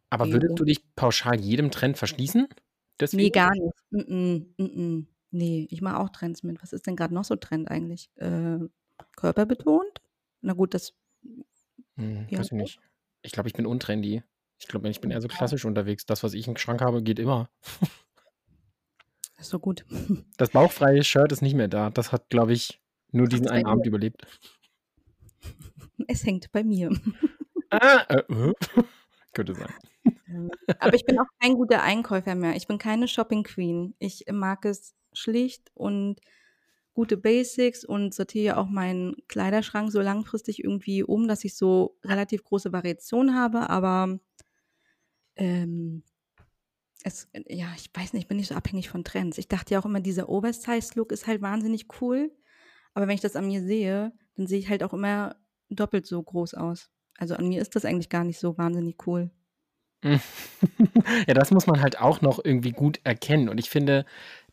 [0.09, 2.47] aber würdest du dich pauschal jedem Trend verschließen?
[2.99, 3.23] Deswegen?
[3.23, 3.75] Nee, gar nicht.
[3.91, 6.61] Mm -mm, mm nee, ich mache auch Trends mit.
[6.61, 8.09] Was ist denn gerade noch so Trend eigentlich?
[8.15, 8.59] Äh,
[9.15, 10.01] körperbetont?
[10.41, 10.93] Na gut, das.
[11.95, 12.79] Hm, weiß ich nicht.
[13.21, 14.23] Ich glaube, ich bin untrendy.
[14.59, 15.67] Ich glaube, ich bin eher so klassisch ja.
[15.67, 16.05] unterwegs.
[16.05, 17.49] Das, was ich im Schrank habe, geht immer.
[19.37, 19.85] ist so gut.
[20.37, 21.89] Das bauchfreie Shirt ist nicht mehr da.
[21.89, 22.79] Das hat, glaube ich,
[23.11, 24.25] nur diesen einen Abend überlebt.
[26.07, 26.91] Es hängt bei mir.
[27.69, 28.53] Ah, äh, äh.
[29.33, 29.73] könnte sein.
[30.79, 32.55] Aber ich bin auch kein guter Einkäufer mehr.
[32.55, 33.95] Ich bin keine Shopping Queen.
[33.99, 36.19] Ich mag es schlicht und
[36.93, 42.43] gute Basics und sortiere auch meinen Kleiderschrank so langfristig irgendwie um, dass ich so relativ
[42.43, 43.69] große Variation habe.
[43.69, 44.19] Aber
[45.35, 46.03] ähm,
[47.03, 49.37] es, ja, ich weiß nicht, ich bin nicht so abhängig von Trends.
[49.37, 52.31] Ich dachte ja auch immer, dieser Oversize-Look ist halt wahnsinnig cool.
[52.93, 55.35] Aber wenn ich das an mir sehe, dann sehe ich halt auch immer
[55.69, 56.89] doppelt so groß aus.
[57.17, 59.29] Also an mir ist das eigentlich gar nicht so wahnsinnig cool.
[61.27, 63.49] ja, das muss man halt auch noch irgendwie gut erkennen.
[63.49, 64.05] Und ich finde,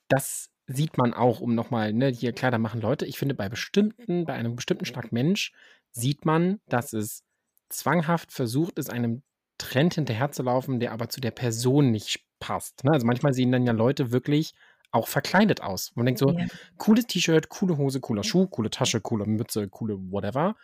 [0.08, 3.06] das sieht man auch, um nochmal, ne, hier Kleider machen Leute.
[3.06, 5.52] Ich finde, bei bestimmten, bei einem bestimmten Schlag Mensch
[5.90, 7.22] sieht man, dass es
[7.68, 9.22] zwanghaft versucht ist, einem
[9.58, 12.84] Trend hinterherzulaufen, der aber zu der Person nicht passt.
[12.84, 12.92] Ne?
[12.92, 14.54] Also manchmal sehen dann ja Leute wirklich
[14.90, 15.92] auch verkleidet aus.
[15.94, 16.46] Man denkt so, Ja.
[16.78, 20.56] cooles T-Shirt, coole Hose, cooler Schuh, coole Tasche, coole Mütze, coole whatever.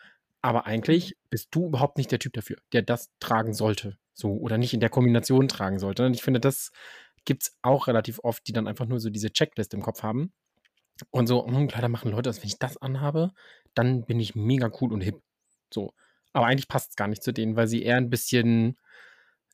[0.43, 3.99] Aber eigentlich bist du überhaupt nicht der Typ dafür, der das tragen sollte.
[4.21, 6.07] So, oder nicht in der Kombination tragen sollte.
[6.07, 6.71] Und ich finde, das
[7.25, 10.33] gibt es auch relativ oft, die dann einfach nur so diese Checkliste im Kopf haben.
[11.11, 13.33] Und so, hm, Kleider machen Leute, dass wenn ich das anhabe,
[13.75, 15.21] dann bin ich mega cool und hip.
[15.73, 15.95] So.
[16.33, 18.79] Aber eigentlich passt es gar nicht zu denen, weil sie eher ein bisschen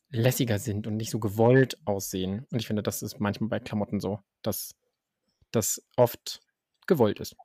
[0.09, 2.45] lässiger sind und nicht so gewollt aussehen.
[2.51, 4.75] Und ich finde, das ist manchmal bei Klamotten so, dass
[5.51, 6.41] das oft
[6.87, 7.35] gewollt ist.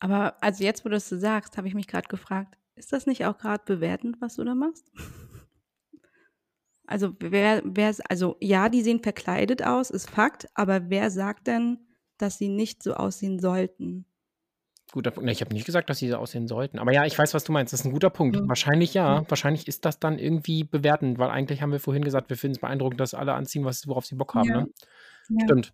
[0.00, 3.06] Aber also jetzt, wo du es so sagst, habe ich mich gerade gefragt, ist das
[3.06, 4.90] nicht auch gerade bewertend, was du da machst?
[6.88, 11.78] Also wer, wer, also ja, die sehen verkleidet aus, ist Fakt, aber wer sagt denn,
[12.16, 14.06] dass sie nicht so aussehen sollten?
[14.90, 15.26] Guter Punkt.
[15.26, 16.78] Ne, ich habe nicht gesagt, dass sie so aussehen sollten.
[16.78, 17.74] Aber ja, ich weiß, was du meinst.
[17.74, 18.40] Das ist ein guter Punkt.
[18.40, 18.48] Mhm.
[18.48, 19.20] Wahrscheinlich ja.
[19.20, 19.26] Mhm.
[19.28, 22.60] Wahrscheinlich ist das dann irgendwie bewertend, weil eigentlich haben wir vorhin gesagt, wir finden es
[22.60, 24.48] beeindruckend, dass alle anziehen, was, worauf sie Bock haben.
[24.48, 24.60] Ja.
[24.62, 24.68] Ne?
[25.28, 25.44] Ja.
[25.44, 25.72] Stimmt.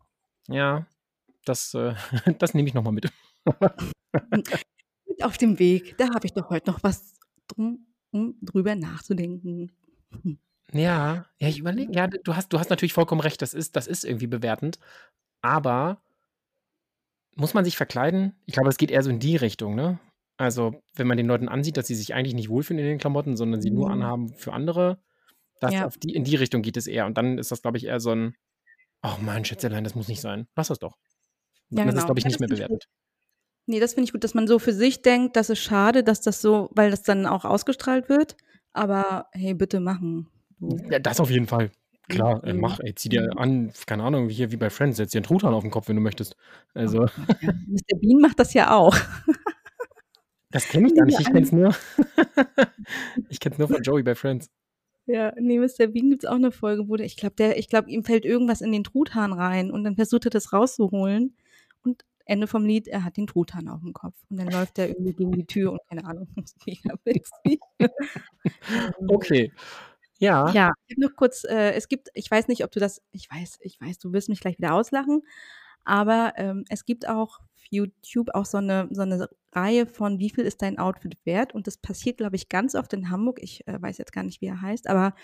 [0.49, 0.87] Ja,
[1.45, 1.95] das, äh,
[2.41, 3.09] das nehme ich nochmal mit.
[5.07, 7.15] Mit auf dem Weg, da habe ich doch heute noch was
[7.47, 9.71] drum, um drüber nachzudenken.
[10.11, 10.39] Hm.
[10.73, 13.87] Ja, ja, ich überlege, ja, du hast, du hast natürlich vollkommen recht, das ist, das
[13.87, 14.79] ist irgendwie bewertend.
[15.43, 16.01] Aber
[17.37, 18.35] muss man sich verkleiden?
[18.47, 19.99] Ich glaube, es geht eher so in die Richtung, ne?
[20.37, 23.37] Also, wenn man den Leuten ansieht, dass sie sich eigentlich nicht wohlfühlen in den Klamotten,
[23.37, 23.93] sondern sie nur Mhm.
[23.93, 24.99] anhaben für andere,
[25.61, 25.89] das Ja.
[26.03, 27.07] die, in die Richtung geht es eher.
[27.07, 28.35] Und dann ist das, glaube ich, eher so ein,
[29.03, 30.49] oh mein Schätzelein, das muss nicht sein.
[30.57, 30.97] Lass das doch.
[31.71, 32.07] Ja, Dann ist es, genau.
[32.07, 32.85] glaube ich, nicht das mehr bewertend.
[33.67, 36.21] Nee, das finde ich gut, dass man so für sich denkt, das ist schade, dass
[36.21, 38.37] das so, weil das dann auch ausgestrahlt wird.
[38.73, 40.29] Aber hey, bitte machen.
[40.71, 40.79] So.
[40.91, 41.71] Ja, das auf jeden Fall.
[42.09, 42.61] Klar, äh, Mhm.
[42.61, 43.39] mach, ey, zieh dir Mhm.
[43.39, 45.89] an, keine Ahnung, wie hier wie bei Friends, setz dir einen Truthahn auf den Kopf,
[45.89, 46.37] wenn du möchtest.
[46.75, 47.53] Also, ja.
[47.67, 47.99] Mr.
[48.01, 48.95] Bean macht das ja auch.
[50.51, 51.19] das kenne ich gar nicht.
[51.19, 51.75] Ich kenne es nur.
[53.29, 54.51] ich kenne es nur von Joey bei Friends.
[55.07, 55.87] Ja, nee, Mr.
[55.89, 58.61] Bean gibt's auch eine Folge, wo der, ich glaube, der, ich glaube, ihm fällt irgendwas
[58.61, 61.35] in den Truthahn rein und dann versucht er das rauszuholen
[61.85, 64.89] und Ende vom Lied, er hat den Truthahn auf dem Kopf und dann läuft er
[64.89, 66.27] irgendwie gegen die Tür und keine Ahnung,
[66.67, 67.61] mega witzig.
[69.09, 69.53] Okay.
[70.25, 70.51] Ja.
[70.53, 73.31] Ja, ich habe noch kurz, äh, es gibt, ich weiß nicht, ob du das, ich
[73.31, 75.23] weiß, ich weiß, du wirst mich gleich wieder auslachen,
[75.85, 80.31] aber ähm, es gibt auch auf YouTube auch so eine, so eine Reihe von Wie
[80.31, 81.55] viel ist dein Outfit wert?
[81.55, 83.39] Und das passiert, glaube ich, ganz oft in Hamburg.
[83.43, 85.15] Ich äh, weiß jetzt gar nicht, wie er heißt, aber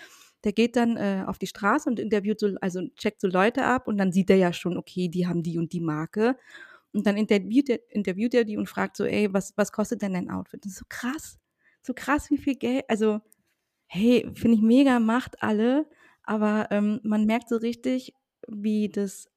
[0.43, 3.87] der geht dann äh, auf die Straße und interviewt so, also checkt so Leute ab
[3.87, 6.37] und dann sieht er ja schon, okay, die haben die und die Marke.
[6.93, 10.13] Und dann interviewt er, interviewt er die und fragt so, ey, was, was kostet denn
[10.13, 10.65] dein Outfit?
[10.65, 11.39] Das ist so krass.
[11.81, 13.21] So krass, wie viel Geld, also
[13.93, 15.85] hey, finde ich mega, macht alle,
[16.23, 18.13] aber ähm, man merkt so richtig,
[18.47, 19.29] wie das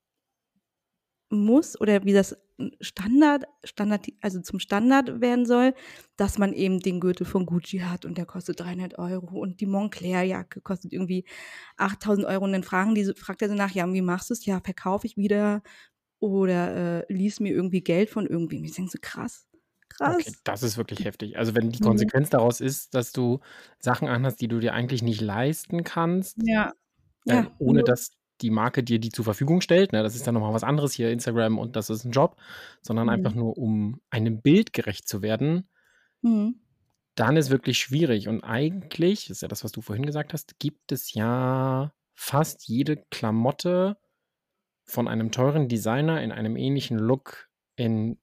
[1.28, 2.36] muss oder wie das
[2.80, 5.74] Standard, Standard, also zum Standard werden soll,
[6.16, 9.66] dass man eben den Gürtel von Gucci hat und der kostet 300 Euro und die
[9.66, 11.24] Moncler-Jacke kostet irgendwie
[11.76, 14.46] 8000 Euro und dann fragen die, fragt er so nach, ja, wie machst du es?
[14.46, 15.64] Ja, verkaufe ich wieder
[16.20, 18.62] oder äh, lies mir irgendwie Geld von irgendwem.
[18.62, 19.48] Ich denke so, krass,
[19.98, 20.24] krass.
[20.26, 21.38] Okay, das ist wirklich heftig.
[21.38, 21.80] Also, wenn die Mhm.
[21.80, 23.40] Konsequenz daraus ist, dass du
[23.78, 26.72] Sachen anhast, die du dir eigentlich nicht leisten kannst, Ja,
[27.28, 30.26] äh, ja, ohne nur- dass die Marke dir die zur Verfügung stellt, ne, das ist
[30.26, 32.36] dann nochmal was anderes hier, Instagram und das ist ein Job,
[32.82, 33.10] sondern Mhm.
[33.10, 35.68] einfach nur, um einem Bild gerecht zu werden,
[36.22, 36.54] Mhm.
[37.16, 38.28] dann ist wirklich schwierig.
[38.28, 42.96] Und eigentlich, ist ja das, was du vorhin gesagt hast, gibt es ja fast jede
[43.10, 43.96] Klamotte
[44.84, 48.18] von einem teuren Designer in einem ähnlichen Look in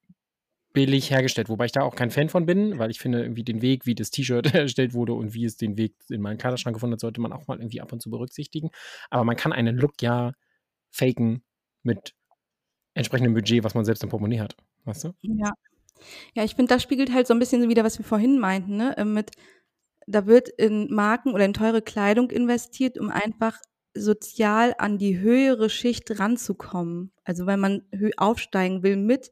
[0.74, 3.62] billig hergestellt, wobei ich da auch kein Fan von bin, weil ich finde, irgendwie den
[3.62, 6.94] Weg, wie das T-Shirt erstellt wurde und wie es den Weg in meinen Kleiderschrank gefunden
[6.94, 8.70] hat, sollte man auch mal irgendwie ab und zu berücksichtigen.
[9.10, 10.34] Aber man kann einen Look ja
[10.90, 11.44] faken
[11.84, 12.14] mit
[12.94, 14.56] entsprechendem Budget, was man selbst im Portemonnaie hat.
[14.86, 15.14] Weißt du?
[15.22, 15.54] Ja.
[16.34, 18.98] Ja, ich finde, das spiegelt halt so ein bisschen wieder, was wir vorhin meinten, ne?
[18.98, 19.32] äh, Mit,
[20.08, 23.60] da wird in Marken oder in teure Kleidung investiert, um einfach
[23.94, 27.12] sozial an die höhere Schicht ranzukommen.
[27.24, 27.84] Also weil man
[28.18, 29.32] aufsteigen will mit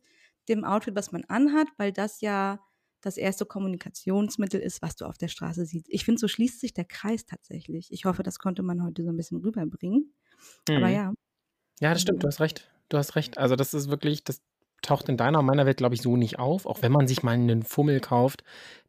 [0.49, 2.59] dem Outfit, was man anhat, weil das ja
[3.01, 5.87] das erste Kommunikationsmittel ist, was du auf der Straße siehst.
[5.89, 7.91] Ich finde, so schließt sich der Kreis tatsächlich.
[7.91, 10.13] Ich hoffe, das konnte man heute so ein bisschen rüberbringen.
[10.69, 10.93] Aber Mhm.
[10.93, 11.13] ja.
[11.79, 12.69] Ja, das stimmt, du hast recht.
[12.89, 13.37] Du hast recht.
[13.37, 14.41] Also, das ist wirklich, das
[14.81, 16.65] taucht in deiner und meiner Welt, glaube ich, so nicht auf.
[16.65, 18.43] Auch wenn man sich mal einen Fummel kauft,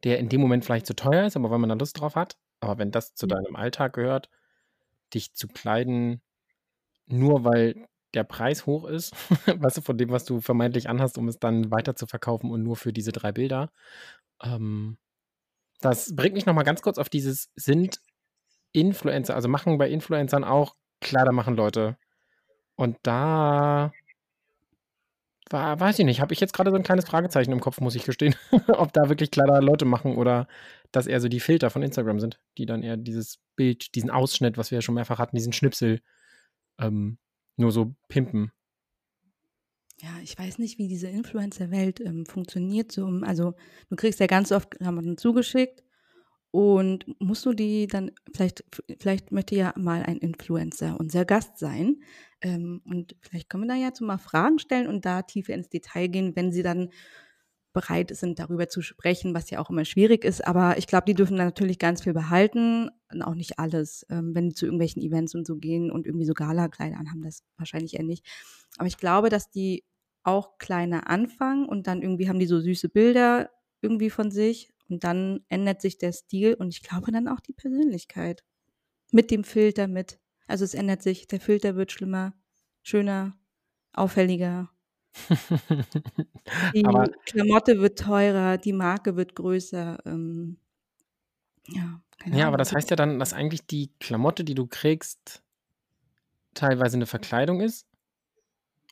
[0.05, 2.37] der in dem Moment vielleicht zu teuer ist, aber weil man da Lust drauf hat.
[2.61, 4.29] Aber wenn das zu deinem Alltag gehört,
[5.15, 6.21] dich zu kleiden,
[7.07, 9.15] nur weil der Preis hoch ist,
[9.47, 12.63] weißt du, von dem, was du vermeintlich anhast, um es dann weiter zu verkaufen und
[12.63, 13.71] nur für diese drei Bilder.
[14.43, 14.99] Ähm,
[15.81, 18.01] das bringt mich nochmal ganz kurz auf dieses, sind
[18.73, 21.97] Influencer, also machen bei Influencern auch Kleider machen Leute.
[22.77, 23.93] Und da
[25.51, 27.95] war, weiß ich nicht, habe ich jetzt gerade so ein kleines Fragezeichen im Kopf, muss
[27.95, 28.37] ich gestehen,
[28.69, 30.47] ob da wirklich Kleider Leute machen oder
[30.93, 34.57] dass eher so die Filter von Instagram sind, die dann eher dieses Bild, diesen Ausschnitt,
[34.59, 36.01] was wir ja schon mehrfach hatten, diesen Schnipsel,
[36.79, 37.19] ähm,
[37.59, 38.53] nur so pimpen.
[39.99, 43.55] Ja, ich weiß nicht, wie diese Influencer-Welt, ähm, funktioniert so also,
[43.91, 45.83] du kriegst ja ganz oft Klamotten zugeschickt
[46.53, 48.65] und musst du die dann vielleicht
[49.01, 52.03] vielleicht möchte ja mal ein Influencer unser Gast sein,
[52.43, 55.69] ähm, und vielleicht können wir da ja so mal Fragen stellen und da tiefer ins
[55.69, 56.91] Detail gehen, wenn sie dann
[57.73, 60.47] bereit sind, darüber zu sprechen, was ja auch immer schwierig ist.
[60.47, 64.05] Aber ich glaube, die dürfen da natürlich ganz viel behalten und auch nicht alles.
[64.11, 67.43] Ähm, wenn die zu irgendwelchen Events und so gehen und irgendwie so Galakleider anhaben, das
[67.57, 68.27] wahrscheinlich eher nicht.
[68.77, 69.85] Aber ich glaube, dass die
[70.23, 75.05] auch kleiner anfangen und dann irgendwie haben die so süße Bilder irgendwie von sich und
[75.05, 78.45] dann ändert sich der Stil und ich glaube dann auch die Persönlichkeit.
[79.13, 80.21] Mit dem Filter mit.
[80.47, 82.35] Also es ändert sich, der Filter wird schlimmer,
[82.83, 83.39] schöner,
[83.93, 84.71] auffälliger.
[86.75, 90.59] Die Aber Klamotte wird teurer, die Marke wird größer, ähm
[91.69, 95.43] ja, keine Ja, aber das heißt ja dann, dass eigentlich die Klamotte, die du kriegst
[96.57, 97.83] teilweise 'ne Verkleidung ist?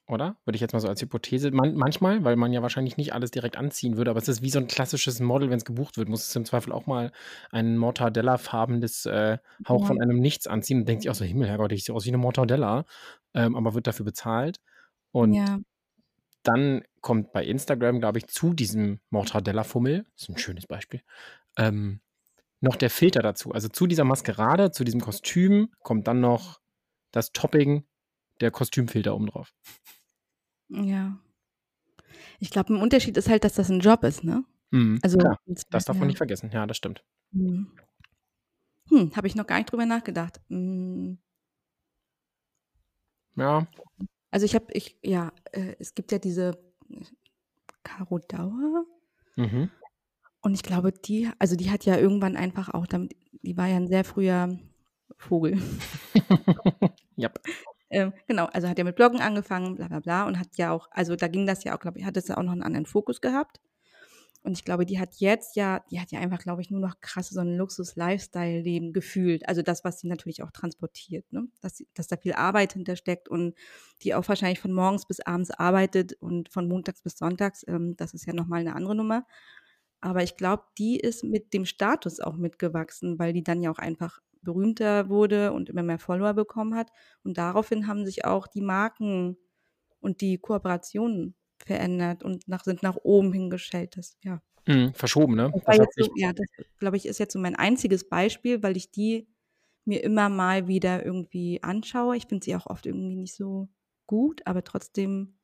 [0.09, 0.37] Oder?
[0.47, 3.31] Würde ich jetzt mal so als Hypothese man manchmal, weil man ja wahrscheinlich nicht alles
[3.31, 6.27] direkt anziehen würde, aber es ist wie so 'n klassisches Model, wenn's gebucht wird, muss
[6.27, 7.13] es im Zweifel auch mal
[7.51, 9.37] ein mortadellafarbenes, äh,
[9.69, 9.87] Hauch Ja.
[9.87, 12.11] von einem Nichts anziehen und denkt sich auch so: „Himmel, Herrgott, ich sehe aus wie
[12.11, 12.87] 'ne Mortadella“,
[13.35, 14.61] ähm, aber wird dafür bezahlt.
[15.13, 15.59] Und Ja.
[16.45, 21.03] Dann kommt bei Instagram, glaube ich, zu diesem Mortadellafummel, ist 'n schönes Beispiel,
[21.59, 22.01] ähm,
[22.61, 23.53] noch der Filter dazu.
[23.53, 26.61] Also, zu dieser Maskerade, zu diesem Kostüm kommt dann noch
[27.13, 27.85] das Topping,
[28.43, 29.53] der Kostümfilter oben drauf.
[30.71, 31.19] Ja.
[32.41, 34.45] Ich glaube, 'n Unterschied ist halt, dass das 'n Job ist, ne?
[34.73, 35.39] Mhm, Also, klar,
[35.71, 36.09] das darf man ja.
[36.09, 36.51] nicht vergessen.
[36.53, 37.03] Ja, das stimmt.
[37.33, 37.69] Mhm.
[38.91, 40.41] Hm, habe ich noch gar nicht drüber nachgedacht.
[40.49, 41.19] Hm.
[43.37, 43.67] Ja.
[44.33, 46.53] Also, ich habe ich ja, äh, es gibt ja diese
[47.85, 48.87] Caro Dauer
[49.39, 49.71] Mhm.
[50.43, 53.77] und ich glaube, die also, die hat ja irgendwann einfach auch damit die war ja
[53.77, 54.59] 'n sehr früher
[55.19, 55.59] Vogel.
[57.17, 57.41] Jap.
[57.91, 60.89] Ähm, genau, also, hat ja mit Bloggen angefangen, bla bla bla und hat ja auch
[60.93, 62.87] also, da ging das ja auch glaube ich hat das ja auch noch 'n anderen
[62.87, 63.61] Fokus gehabt.
[64.45, 67.01] Und ich glaube, die hat jetzt ja die hat ja einfach, glaube ich, nur noch
[67.01, 69.49] krass so 'n Luxus-Lifestyle-Leben gefühlt.
[69.49, 71.49] Also, das, was sie natürlich auch transportiert, ne?
[71.61, 73.55] Dass dass da viel Arbeit hintersteckt und
[74.03, 78.15] die auch wahrscheinlich von morgens bis abends arbeitet und von montags bis sonntags, ähm, das
[78.15, 79.27] ist ja noch mal 'ne andere Nummer.
[80.03, 83.79] Aber ich glaube, die ist mit dem Status auch mitgewachsen, weil die dann ja auch
[83.79, 86.91] einfach berühmter wurde und immer mehr Follower bekommen hat.
[87.25, 89.37] Und daraufhin haben sich auch die Marken
[90.01, 91.35] und die Kooperationen
[91.67, 94.41] verändert und nach sind nach oben hin gestellt, das ja.
[94.67, 95.55] Mhm, verschoben, ne?
[95.67, 96.47] Das Das so ja, das,
[96.79, 99.29] glaube ich, ist jetzt so mein einziges Beispiel, weil ich die
[99.85, 102.17] mir immer mal wieder irgendwie anschaue.
[102.17, 103.69] Ich finde sie auch oft irgendwie nicht so
[104.07, 105.39] gut, aber trotzdem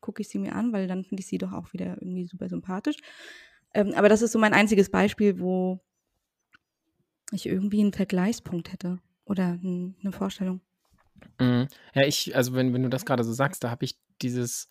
[0.00, 2.48] gucke ich sie mir an, weil dann finde ich sie doch auch wieder irgendwie super
[2.48, 2.96] sympathisch.
[3.74, 5.80] Ähm, aber das ist so mein einziges Beispiel, wo
[7.32, 10.60] ich irgendwie 'n Vergleichspunkt hätte oder 'n 'ne Vorstellung.
[11.40, 11.68] Mhm.
[11.94, 14.68] Ja, ich also, wenn wenn du das grade so sagst, da habe ich dieses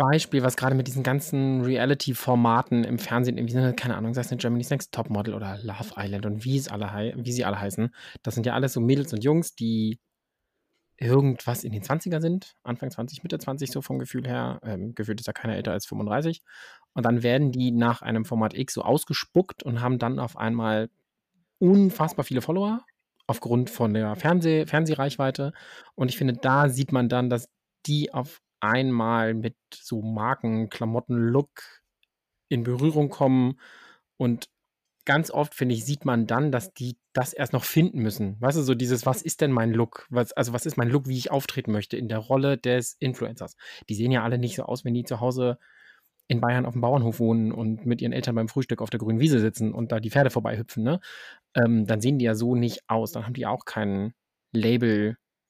[0.00, 4.38] Beispiel, was grade mit diesen ganzen Reality-Formaten im Fernsehen irgendwie keine Ahnung, sei es 'ne
[4.38, 7.94] Germany's Next Topmodel oder Love Island und wie es alle wie sie alle heißen.
[8.22, 9.98] Das sind ja alles so Mädels und Jungs, die
[10.98, 14.60] irgendwas in den 20er sind, Anfang 20, Mitte 20 so vom Gefühl her.
[14.64, 16.42] Ähm, gefühlt ist ja keiner älter als 35.
[16.94, 20.90] Und dann werden die nach einem Format X so ausgespuckt und haben dann auf einmal
[21.60, 22.82] unfassbar viele Follower
[23.26, 25.52] aufgrund von der Fernseh Fernsehreichweite.
[25.96, 27.48] Und ich finde, da sieht man dann, dass
[27.86, 31.62] die auf einmal mit so Marken, Klamotten, Look
[32.48, 33.58] in Berührung kommen.
[34.18, 34.48] Und
[35.06, 38.40] ganz oft, finde ich, sieht man dann, dass die das erst noch finden müssen.
[38.40, 40.06] Weißt du, so dieses: „Was ist denn mein Look?
[40.10, 43.56] Was also, was ist mein Look, wie ich auftreten möchte in der Rolle des Influencers?“
[43.88, 45.58] Die sehen ja alle nicht so aus, wenn die zu Hause
[46.28, 49.40] in Bayern auf'm Bauernhof wohnen und mit ihren Eltern beim Frühstück auf der grünen Wiese
[49.40, 51.00] sitzen und da die Pferde vorbeihüpfen, ne?
[51.56, 53.12] Ähm, dann sehen die ja so nicht aus.
[53.12, 54.14] Dann haben die auch kein
[54.52, 55.40] Label-Schlüppi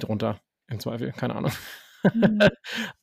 [0.00, 1.52] drunter im Zweifel, keine Ahnung.
[2.12, 2.50] Mhm.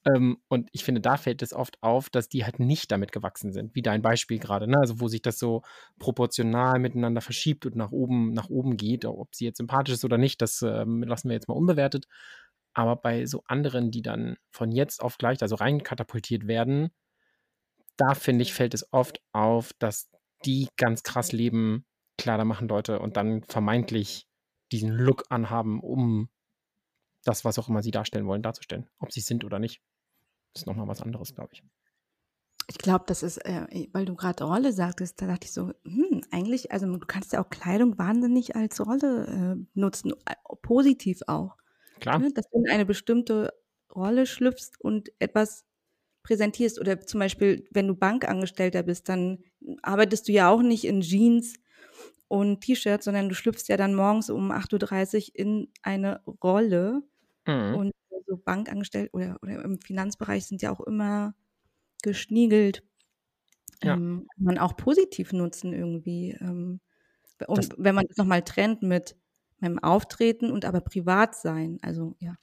[0.05, 3.53] Ähm, und ich finde, da fällt es oft auf, dass die halt nicht damit gewachsen
[3.53, 4.79] sind, wie dein Beispiel grade, ne?
[4.79, 5.61] Also, wo sich das so
[5.99, 9.05] proportional miteinander verschiebt und nach oben nach oben geht.
[9.05, 12.07] Ob sie jetzt sympathisch ist oder nicht, das, ähm, lassen wir jetzt mal unbewertet.
[12.73, 16.91] Aber bei so anderen, die dann von jetzt auf gleich da so reinkatapultiert werden,
[17.97, 20.09] da finde ich, fällt es oft auf, dass
[20.45, 21.85] die ganz krass leben.
[22.17, 24.27] Klar, da machen Leute und dann vermeintlich
[24.71, 26.29] diesen Look anhaben, um
[27.23, 28.89] das, was auch immer sie darstellen wollen, darzustellen.
[28.99, 29.81] Ob sie's sind oder nicht,
[30.55, 31.63] ist noch mal was anderes, glaube ich.
[32.67, 36.21] Ich glaube, das ist, äh, weil du grad Rolle sagtest, da dachte ich so: „Hm,
[36.31, 40.13] eigentlich also, du kannst ja auch Kleidung wahnsinnig als Rolle, äh, nutzen,
[40.61, 41.57] positiv auch.“
[41.99, 42.21] Klar.
[42.21, 43.53] Ne, dass du in eine bestimmte
[43.95, 45.65] Rolle schlüpfst und etwas
[46.23, 46.79] präsentierst.
[46.81, 49.39] Oder zum Beispiel, wenn du Bankangestellter bist, dann
[49.83, 51.55] arbeitest du ja auch nicht in Jeans
[52.27, 57.03] und T-Shirt, sondern du schlüpfst ja dann morgens um 8:30 in eine Rolle
[57.47, 57.77] Mhm.
[57.77, 57.93] und
[58.27, 61.35] so Bankangestellte oder, oder im Finanzbereich sind ja auch immer
[62.03, 62.83] geschniegelt.
[63.83, 63.97] Ja.
[63.97, 66.31] Ähm, kann man auch positiv nutzen irgendwie.
[66.39, 66.81] Ähm,
[67.47, 69.17] und Das wenn man das nochmal trennt mit
[69.59, 72.35] meinem Auftreten und aber privat sein, also ja.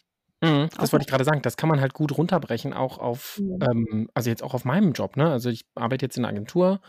[0.43, 1.43] Mhm, das wollte ich gerade sagen.
[1.43, 3.59] Das kann man halt gut runterbrechen, auch auf, Mhm.
[3.61, 5.31] ähm, also jetzt auch auf meinem Job, ne?
[5.31, 6.81] Also ich arbeite jetzt in einer Agentur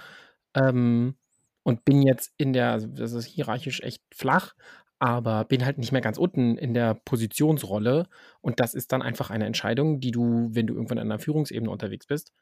[0.55, 1.15] ähm,
[1.63, 4.53] und bin jetzt in der, also das ist hierarchisch echt flach,
[4.99, 8.07] aber bin halt nicht mehr ganz unten in der Positionsrolle.
[8.41, 11.69] Und das ist dann einfach eine Entscheidung, die du, wenn du irgendwann in einer Führungsebene
[11.71, 12.33] unterwegs bist,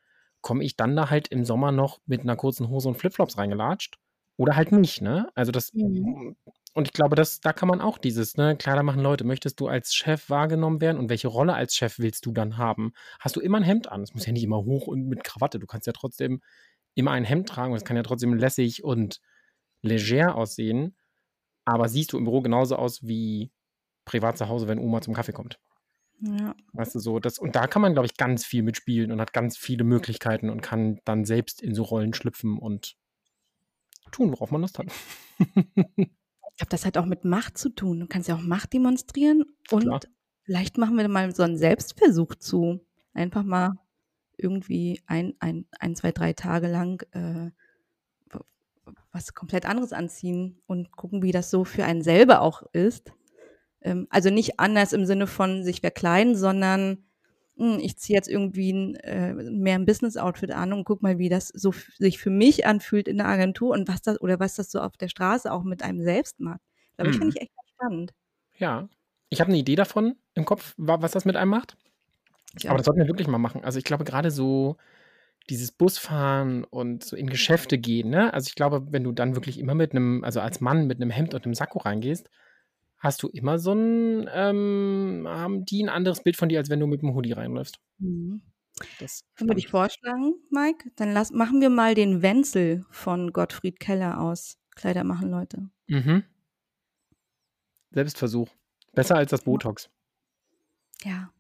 [0.42, 3.98] komme ich dann da halt im Sommer noch mit einer kurzen Hose und Flipflops reingelatscht
[4.38, 5.30] oder halt nicht, ne?
[5.36, 6.36] Also das Mhm.
[6.74, 9.60] und ich glaube, das, da kann man auch dieses, ne, klar, da machen Leute, möchtest
[9.60, 12.94] du als Chef wahrgenommen werden und welche Rolle als Chef willst du dann haben?
[13.20, 14.04] Hast du immer ein Hemd an?
[14.04, 15.58] Es muss ja nicht immer hoch und mit Krawatte.
[15.60, 16.42] Du kannst ja trotzdem
[16.96, 19.22] immer ein Hemd tragen und es kann ja trotzdem lässig und
[19.84, 20.97] leger aussehen.
[21.68, 23.52] Aber siehst du im Büro genauso aus wie
[24.06, 25.60] privat zu Hause, wenn Oma zum Kaffee kommt.
[26.22, 26.56] Ja.
[26.72, 29.34] Weißt du, so, das, und da kann man, glaube ich, ganz viel mitspielen und hat
[29.34, 32.96] ganz viele Möglichkeiten und kann dann selbst in so Rollen schlüpfen und
[34.12, 34.88] tun, worauf man Lust hat.
[36.50, 38.00] Ich glaube, das hat auch mit Macht zu tun.
[38.00, 40.00] Du kannst ja auch Macht demonstrieren und Klar.
[40.42, 42.84] vielleicht machen wir mal so einen Selbstversuch zu.
[43.14, 43.74] Einfach mal
[44.38, 47.52] irgendwie ein, ein, ein zwei, drei Tage lang äh,
[49.12, 53.12] was komplett anderes anziehen und gucken, wie das so für einen selber auch ist.
[53.82, 57.06] Ähm, also nicht anders im Sinne von sich verkleiden, sondern
[57.58, 61.30] hm, ich ziehe jetzt irgendwie ein, äh, mehr ein Business-Outfit an und guck mal, wie
[61.30, 64.70] das so sich für mich anfühlt in der Agentur und was das oder was das
[64.72, 66.62] so auf der Straße auch mit einem selbst macht.
[66.98, 67.22] Glaube ich, Mhm.
[67.22, 68.14] finde ich echt spannend.
[68.58, 68.90] Ja.
[69.30, 71.76] Ich habe eine Idee davon im Kopf, wa- was das mit einem macht.
[72.58, 72.78] Ich Aber auch.
[72.78, 73.64] das sollten wir wirklich mal machen.
[73.64, 74.78] Also ich glaube, gerade so
[75.50, 78.34] dieses Busfahren und so in Geschäfte gehen, ne?
[78.34, 81.10] Also ich glaube, wenn du dann wirklich immer mit einem, also als Mann mit einem
[81.10, 82.30] Hemd und einem Sakko reingehst,
[82.98, 86.80] hast du immer so ein, ähm, haben die ein anderes Bild von dir, als wenn
[86.80, 87.80] du mit einem Hoodie reinläufst.
[88.00, 88.42] Mhm.
[89.00, 94.20] Das würde ich vorschlagen, Mike, dann lass, machen wir mal den Wenzel von Gottfried Keller
[94.22, 94.60] aus.
[94.76, 95.70] Kleider machen Leute.
[95.88, 96.24] Mhm.
[97.92, 98.50] Selbstversuch.
[98.94, 99.90] Besser als das Botox.
[101.04, 101.32] Ja.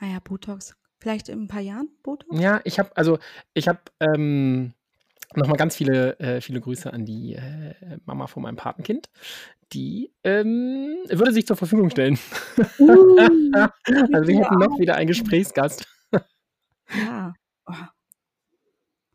[0.00, 0.74] Naja, Botox.
[1.02, 2.38] Vielleicht in ein paar Jahren Botox?
[2.38, 3.18] Ja, ich habe, also
[3.54, 4.72] ich habe ähm,
[5.34, 7.74] nochmal ganz viele, äh, viele Grüße an die äh,
[8.04, 9.10] Mama von meinem Patenkind.
[9.72, 12.20] Die ähm, würde sich zur Verfügung stellen.
[12.78, 13.18] Uh,
[14.12, 15.88] also wir hätten noch wieder einen Gesprächsgast.
[16.94, 17.34] Ja.
[17.66, 17.74] Oh.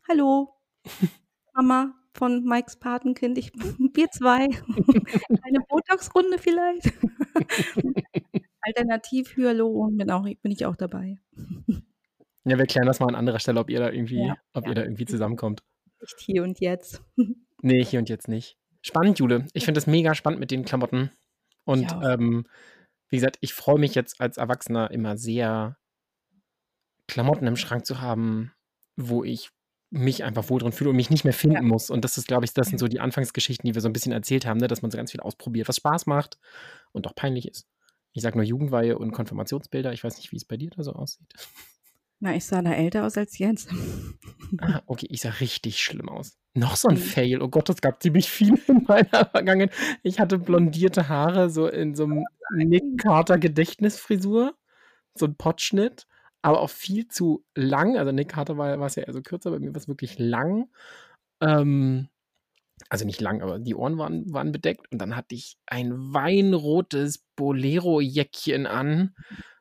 [0.06, 0.54] Hallo,
[1.54, 3.38] Mama von Mikes Patenkind.
[3.38, 3.52] Ich,
[3.94, 4.44] wir zwei.
[5.42, 6.92] Eine Botox-Runde vielleicht.
[8.60, 11.18] Alternativ-Hyaluron bin, auch, bin ich auch dabei.
[12.44, 14.70] Ja, wir klären das mal an anderer Stelle, ob ihr da irgendwie, Ja, ob ja.
[14.70, 15.62] ihr da irgendwie zusammenkommt.
[16.00, 17.02] Nicht hier und jetzt.
[17.62, 18.58] Nee, hier und jetzt nicht.
[18.82, 19.46] Spannend, Jule.
[19.52, 21.10] Ich finde das mega spannend mit den Klamotten.
[21.64, 22.46] Und ähm,
[23.08, 25.76] wie gesagt, ich freue mich jetzt als Erwachsener immer sehr,
[27.08, 28.52] Klamotten im Schrank zu haben,
[28.96, 29.50] wo ich
[29.90, 31.62] mich einfach wohl drin fühle und mich nicht mehr finden Ja.
[31.62, 31.88] muss.
[31.90, 32.80] Und das ist, glaube ich, das sind Ja.
[32.80, 34.68] so die Anfangsgeschichten, die wir so ein bisschen erzählt haben, ne?
[34.68, 36.38] dass man so ganz viel ausprobiert, was Spaß macht
[36.92, 37.66] und auch peinlich ist.
[38.12, 39.92] Ich sage nur Jugendweihe und Konfirmationsbilder.
[39.92, 41.32] Ich weiß nicht, wie es bei dir da so aussieht.
[42.20, 43.70] Na, ich sah da älter aus als jetzt.
[44.60, 46.36] Ah, okay, ich sah richtig schlimm aus.
[46.54, 47.00] Noch so ein Mhm.
[47.00, 47.42] Fail.
[47.42, 49.72] Oh Gott, es gab ziemlich viele in meiner Vergangenheit.
[50.02, 52.24] Ich hatte blondierte Haare, so in so einem
[52.56, 54.54] Nick Carter Gedächtnisfrisur.
[55.14, 56.06] So ein Pottschnitt,
[56.42, 57.96] aber auch viel zu lang.
[57.96, 60.18] Also Nick Carter war, war es ja eher so kürzer, bei mir war es wirklich
[60.18, 60.68] lang.
[61.40, 62.08] Ähm,
[62.90, 64.90] also nicht lang, aber die Ohren waren, waren bedeckt.
[64.92, 69.14] Und dann hatte ich ein weinrotes Bolero-Jäckchen an.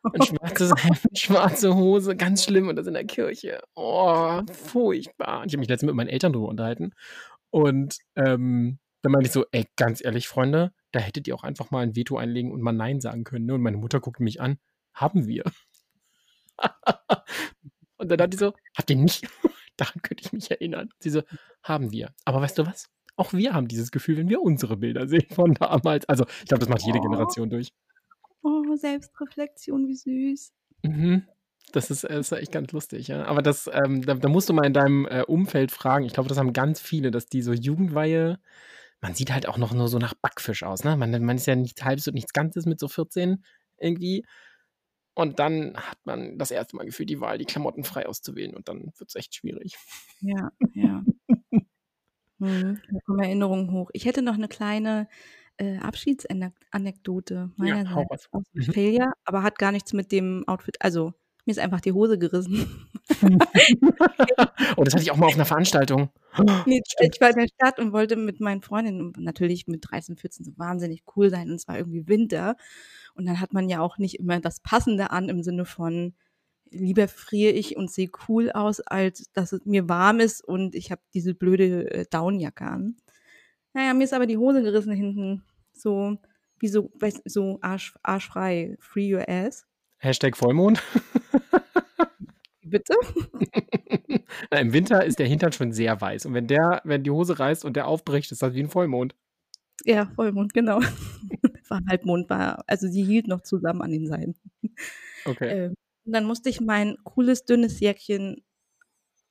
[0.03, 3.61] Ein schwarzes Hemd, schwarze Hose, ganz schlimm und das in der Kirche.
[3.75, 5.43] Oh, furchtbar.
[5.45, 6.93] Ich habe mich letztens mit meinen Eltern drüber unterhalten.
[7.49, 11.71] Und ähm, dann meinte ich so, ey, ganz ehrlich, Freunde, da hättet ihr auch einfach
[11.71, 13.45] mal ein Veto einlegen und mal Nein sagen können.
[13.45, 13.55] Ne?
[13.55, 14.57] Und meine Mutter guckte mich an,
[14.93, 15.43] haben wir.
[17.97, 19.27] und dann dachte ich so, habt ihr nicht?
[19.77, 20.89] Daran könnte ich mich erinnern.
[20.99, 21.21] Sie so,
[21.63, 22.13] haben wir.
[22.25, 22.89] Aber weißt du was?
[23.15, 26.07] Auch wir haben dieses Gefühl, wenn wir unsere Bilder sehen von damals.
[26.09, 27.01] Also, ich glaube, das macht jede Oh.
[27.01, 27.69] Generation durch.
[28.43, 30.53] Oh, Selbstreflexion, wie süß.
[30.83, 31.27] Mhm.
[31.73, 33.25] Das ist, ist echt ganz lustig, ja.
[33.25, 36.05] Aber das, ähm, da, da musst du mal in deinem äh, Umfeld fragen.
[36.05, 38.39] Ich glaube, das haben ganz viele, dass die so Jugendweihe,
[39.01, 40.95] man sieht halt auch noch nur so nach Backfisch aus, ne?
[40.95, 43.43] Man, man ist ja nichts Halbes und nichts Ganzes mit so 14
[43.79, 44.23] irgendwie.
[45.17, 48.67] Und dann hat man das erste Mal gefühlt die Wahl, die Klamotten frei auszuwählen und
[48.69, 49.75] dann wird es echt schwierig.
[50.21, 51.03] Ja, ja.
[52.39, 53.89] Mhm, da kommen Erinnerungen hoch.
[53.93, 55.07] Ich hätte noch eine kleine
[55.57, 58.29] äh, Abschiedsanekdote Ja, meinerseits raus.
[58.31, 58.73] aus Mhm.
[58.73, 60.77] Failure, aber hat gar nichts mit dem Outfit.
[60.81, 61.13] Also,
[61.47, 62.87] mir ist einfach die Hose gerissen.
[64.75, 66.09] oh, das hatte ich auch mal auf einer Veranstaltung.
[66.65, 70.45] Nee, ich war in der Stadt und wollte mit meinen Freundinnen natürlich mit 13, 14
[70.45, 72.57] so wahnsinnig cool sein und es war irgendwie Winter
[73.15, 76.13] Und dann hat man ja auch nicht immer das Passende an im Sinne von,
[76.69, 80.91] lieber friere ich und sehe cool aus, als dass es mir warm ist und ich
[80.91, 82.97] habe diese blöde äh, Downjacke an.
[83.73, 85.43] Naja, mir ist aber die Hose gerissen hinten.
[85.73, 86.17] So,
[86.59, 86.91] wie so,
[87.25, 88.75] so arsch, arschfrei.
[88.79, 89.65] Free your ass.
[89.97, 90.81] Hashtag Vollmond.
[92.61, 92.93] Bitte?
[94.51, 96.25] Na, Im Winter ist der Hintern schon sehr weiß.
[96.25, 99.15] Und wenn der, wenn die Hose reißt und der aufbricht, ist das wie ein Vollmond.
[99.85, 100.79] Ja, Vollmond, genau.
[101.69, 104.35] war Halbmond, war, also sie hielt noch zusammen an den Seiten.
[105.25, 105.65] Okay.
[105.65, 105.73] Ähm,
[106.05, 108.43] und dann musste ich mein cooles, dünnes Jäckchen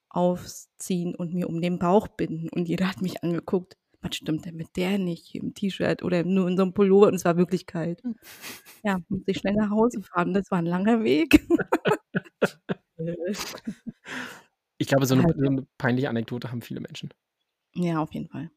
[0.08, 2.48] aufziehen und mir um den Bauch binden.
[2.50, 3.76] Und jeder hat mich angeguckt.
[4.02, 5.34] Was stimmt denn mit der nicht?
[5.34, 8.02] Im T-Shirt oder nur in so einem Pullover und es war wirklich kalt.
[8.84, 10.32] Ja, musste ich schnell nach Hause fahren.
[10.34, 11.44] Das war ein langer Weg.
[14.78, 17.10] Ich glaube, so eine, Also so eine peinliche Anekdote haben viele Menschen.
[17.74, 18.50] ja, auf jeden Fall.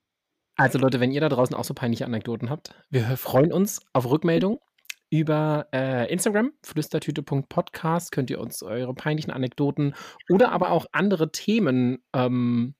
[0.55, 4.09] Also Leute, wenn ihr da draußen auch so peinliche Anekdoten habt, wir freuen uns auf
[4.09, 4.59] Rückmeldung
[5.09, 9.95] über äh, Instagram, flüstertüte.podcast, könnt ihr uns eure peinlichen Anekdoten
[10.29, 12.75] oder aber auch andere Themen, ähm,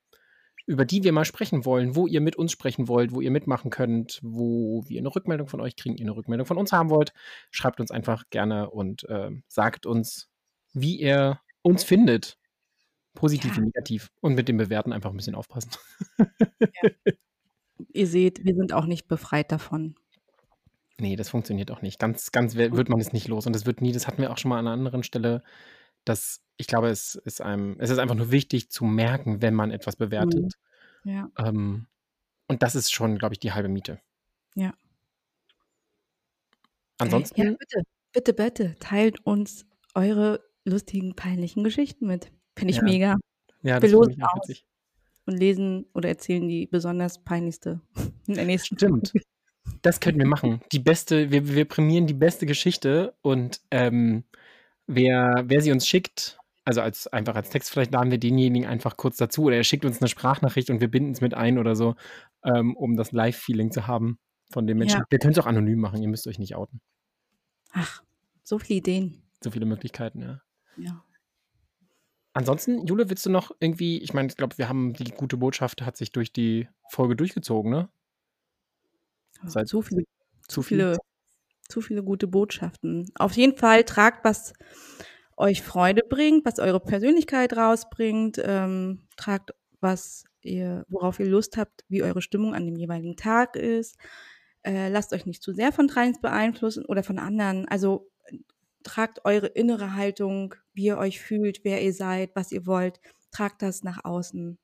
[0.69, 3.71] über die wir mal sprechen wollen, wo ihr mit uns sprechen wollt, wo ihr mitmachen
[3.71, 7.11] könnt, wo wir eine Rückmeldung von euch kriegen, ihr eine Rückmeldung von uns haben wollt,
[7.49, 10.29] schreibt uns einfach gerne und ähm, sagt uns,
[10.73, 12.37] wie ihr uns findet.
[13.15, 13.57] Positiv Ja.
[13.57, 14.11] und negativ.
[14.21, 15.71] Und mit dem Bewerten einfach ein bisschen aufpassen.
[17.91, 19.95] Ihr seht, wir sind auch nicht befreit davon.
[20.99, 21.97] Nee, das funktioniert auch nicht.
[21.97, 23.47] Ganz, ganz wird man es nicht los.
[23.47, 25.41] Und das wird nie, das hatten wir auch schon mal an einer anderen Stelle.
[26.05, 29.71] Dass ich glaube, es ist einem, es ist einfach nur wichtig zu merken, wenn man
[29.71, 30.55] etwas bewertet.
[31.05, 31.29] Ja.
[31.37, 31.87] Ähm,
[32.47, 33.99] und das ist schon, glaube ich, die halbe Miete.
[34.55, 34.73] Ja.
[36.97, 42.31] Ansonsten, Ja, bitte, bitte, bitte, teilt uns eure lustigen, peinlichen Geschichten mit.
[42.57, 42.83] Finde ich Ja.
[42.83, 43.17] mega.
[43.61, 44.65] ja, das finde ich auch witzig.
[45.25, 47.81] Und lesen oder erzählen die besonders peinlichste
[48.27, 49.09] in der nächsten Stimmt.
[49.11, 49.25] Folge.
[49.81, 50.61] Das könnten wir machen.
[50.71, 54.23] Die beste, wir, wir prämieren die beste Geschichte und ähm,
[54.89, 58.97] wer, wer sie uns schickt, also als einfach als Text, vielleicht laden wir denjenigen einfach
[58.97, 61.75] kurz dazu oder er schickt uns eine Sprachnachricht und wir binden es mit ein oder
[61.75, 61.95] so,
[62.43, 64.19] ähm, um das Live-Feeling zu haben
[64.51, 64.99] von den Menschen.
[64.99, 65.05] Ja.
[65.09, 66.81] Wir können es auch anonym machen, ihr müsst euch nicht outen.
[67.71, 68.03] Ach,
[68.43, 69.21] so viele Ideen.
[69.43, 70.41] So viele Möglichkeiten, ja.
[70.77, 71.03] Ja.
[72.33, 75.81] Ansonsten, Jule, willst du noch irgendwie, ich meine, ich glaube, wir haben die gute Botschaft,
[75.81, 77.89] hat sich durch die Folge durchgezogen, ne?
[79.45, 80.03] Seit- zu viele,
[80.47, 80.97] Zu viele,
[81.69, 83.09] zu viele gute Botschaften.
[83.15, 84.53] Auf jeden Fall tragt, was
[85.37, 88.41] euch Freude bringt, was eure Persönlichkeit rausbringt.
[88.43, 93.55] Ähm, tragt, was ihr, worauf ihr Lust habt, wie eure Stimmung an dem jeweiligen Tag
[93.55, 93.97] ist.
[94.63, 97.67] Äh, lasst euch nicht zu sehr von Trends beeinflussen oder von anderen.
[97.69, 98.09] Also
[98.83, 102.99] tragt eure innere Haltung, wie ihr euch fühlt, wer ihr seid, was ihr wollt.
[103.31, 104.57] Tragt das nach außen.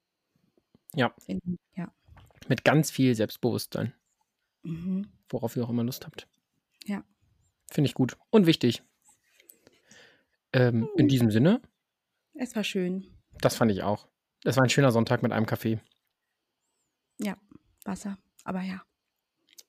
[0.93, 1.13] Ja.
[1.27, 1.39] In,
[1.75, 1.91] ja.
[2.47, 3.93] Mit ganz viel Selbstbewusstsein,
[4.63, 5.07] Mhm.
[5.29, 6.27] worauf ihr auch immer Lust habt.
[6.85, 7.03] Ja.
[7.69, 8.83] Finde ich gut und wichtig.
[10.53, 11.61] Ähm, in diesem Sinne,
[12.33, 13.05] Es war schön.
[13.41, 14.07] das fand ich auch.
[14.43, 15.81] Es war ein schöner Sonntag mit einem Kaffee.
[17.85, 18.17] Wasser.
[18.43, 18.81] Aber ja,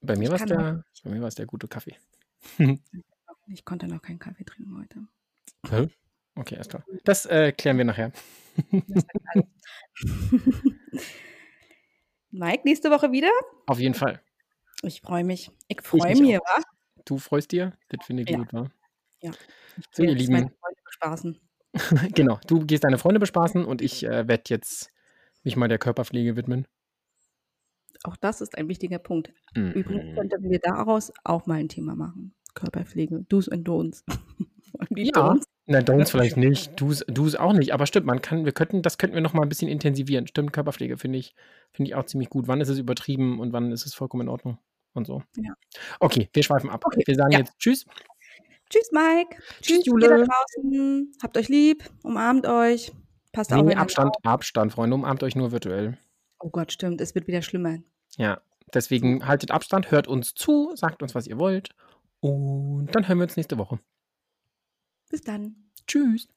[0.00, 1.96] Bei mir war es der, bei mir war es der gute Kaffee.
[3.48, 5.06] ich konnte noch keinen Kaffee trinken heute.
[5.68, 5.88] Hä?
[6.34, 6.84] Okay, alles klar.
[7.04, 8.12] Das äh, klären wir nachher.
[12.30, 13.30] Mike, nächste Woche wieder?
[13.66, 14.20] Auf jeden Fall.
[14.82, 15.50] Ich freue mich.
[15.68, 16.62] Ich freue mich mich, wa?
[17.06, 17.72] Du freust dir?
[17.88, 18.36] Das finde ich Ja.
[18.38, 18.70] gut, wa?
[19.20, 19.30] Ich
[19.92, 20.32] So, ihr Lieben.
[20.32, 21.38] meine Freunde bespaßen.
[22.14, 24.90] genau, du gehst deine Freunde bespaßen und ich äh, werde jetzt
[25.44, 26.66] mich mal der Körperpflege widmen.
[28.04, 29.32] Auch das ist ein wichtiger Punkt.
[29.54, 30.14] Übrigens Mhm.
[30.14, 32.34] könnten wir daraus auch mal ein Thema machen.
[32.54, 33.24] Körperpflege.
[33.28, 34.02] Do's and Don'ts.
[34.72, 35.32] Und die Ja.
[35.32, 35.44] Don'ts.
[35.66, 38.98] Na, Don'ts vielleicht nicht, Do's, Do's auch nicht, aber stimmt, man kann, wir könnten, das
[38.98, 40.26] könnten wir noch mal ein bisschen intensivieren.
[40.28, 41.34] Stimmt, Körperpflege finde ich,
[41.72, 42.46] finde ich auch ziemlich gut.
[42.46, 44.58] Wann ist es übertrieben und wann ist es vollkommen in Ordnung
[44.96, 45.22] und so.
[45.36, 45.54] Ja.
[46.00, 46.82] Okay, wir schweifen ab.
[46.84, 47.38] Okay, Wir sagen ja.
[47.40, 47.84] jetzt Tschüss.
[48.70, 49.36] Tschüss, Mike.
[49.60, 50.26] Tschüss, Tschüss, ihr da Jule.
[50.26, 51.12] draußen.
[51.22, 51.84] Habt euch lieb.
[52.02, 52.92] Umarmt euch.
[53.32, 53.64] Passt auf.
[53.64, 54.24] Nee, Abstand, auf.
[54.24, 55.98] Abstand, Freunde, umarmt euch nur virtuell.
[56.40, 57.00] Oh Gott, stimmt.
[57.00, 57.78] Es wird wieder schlimmer.
[58.16, 58.40] Ja,
[58.74, 61.70] deswegen haltet Abstand, hört uns zu, sagt uns, was ihr wollt
[62.20, 63.78] und dann hören wir uns nächste Woche.
[65.10, 65.54] Bis dann.
[65.86, 66.28] Tschüss.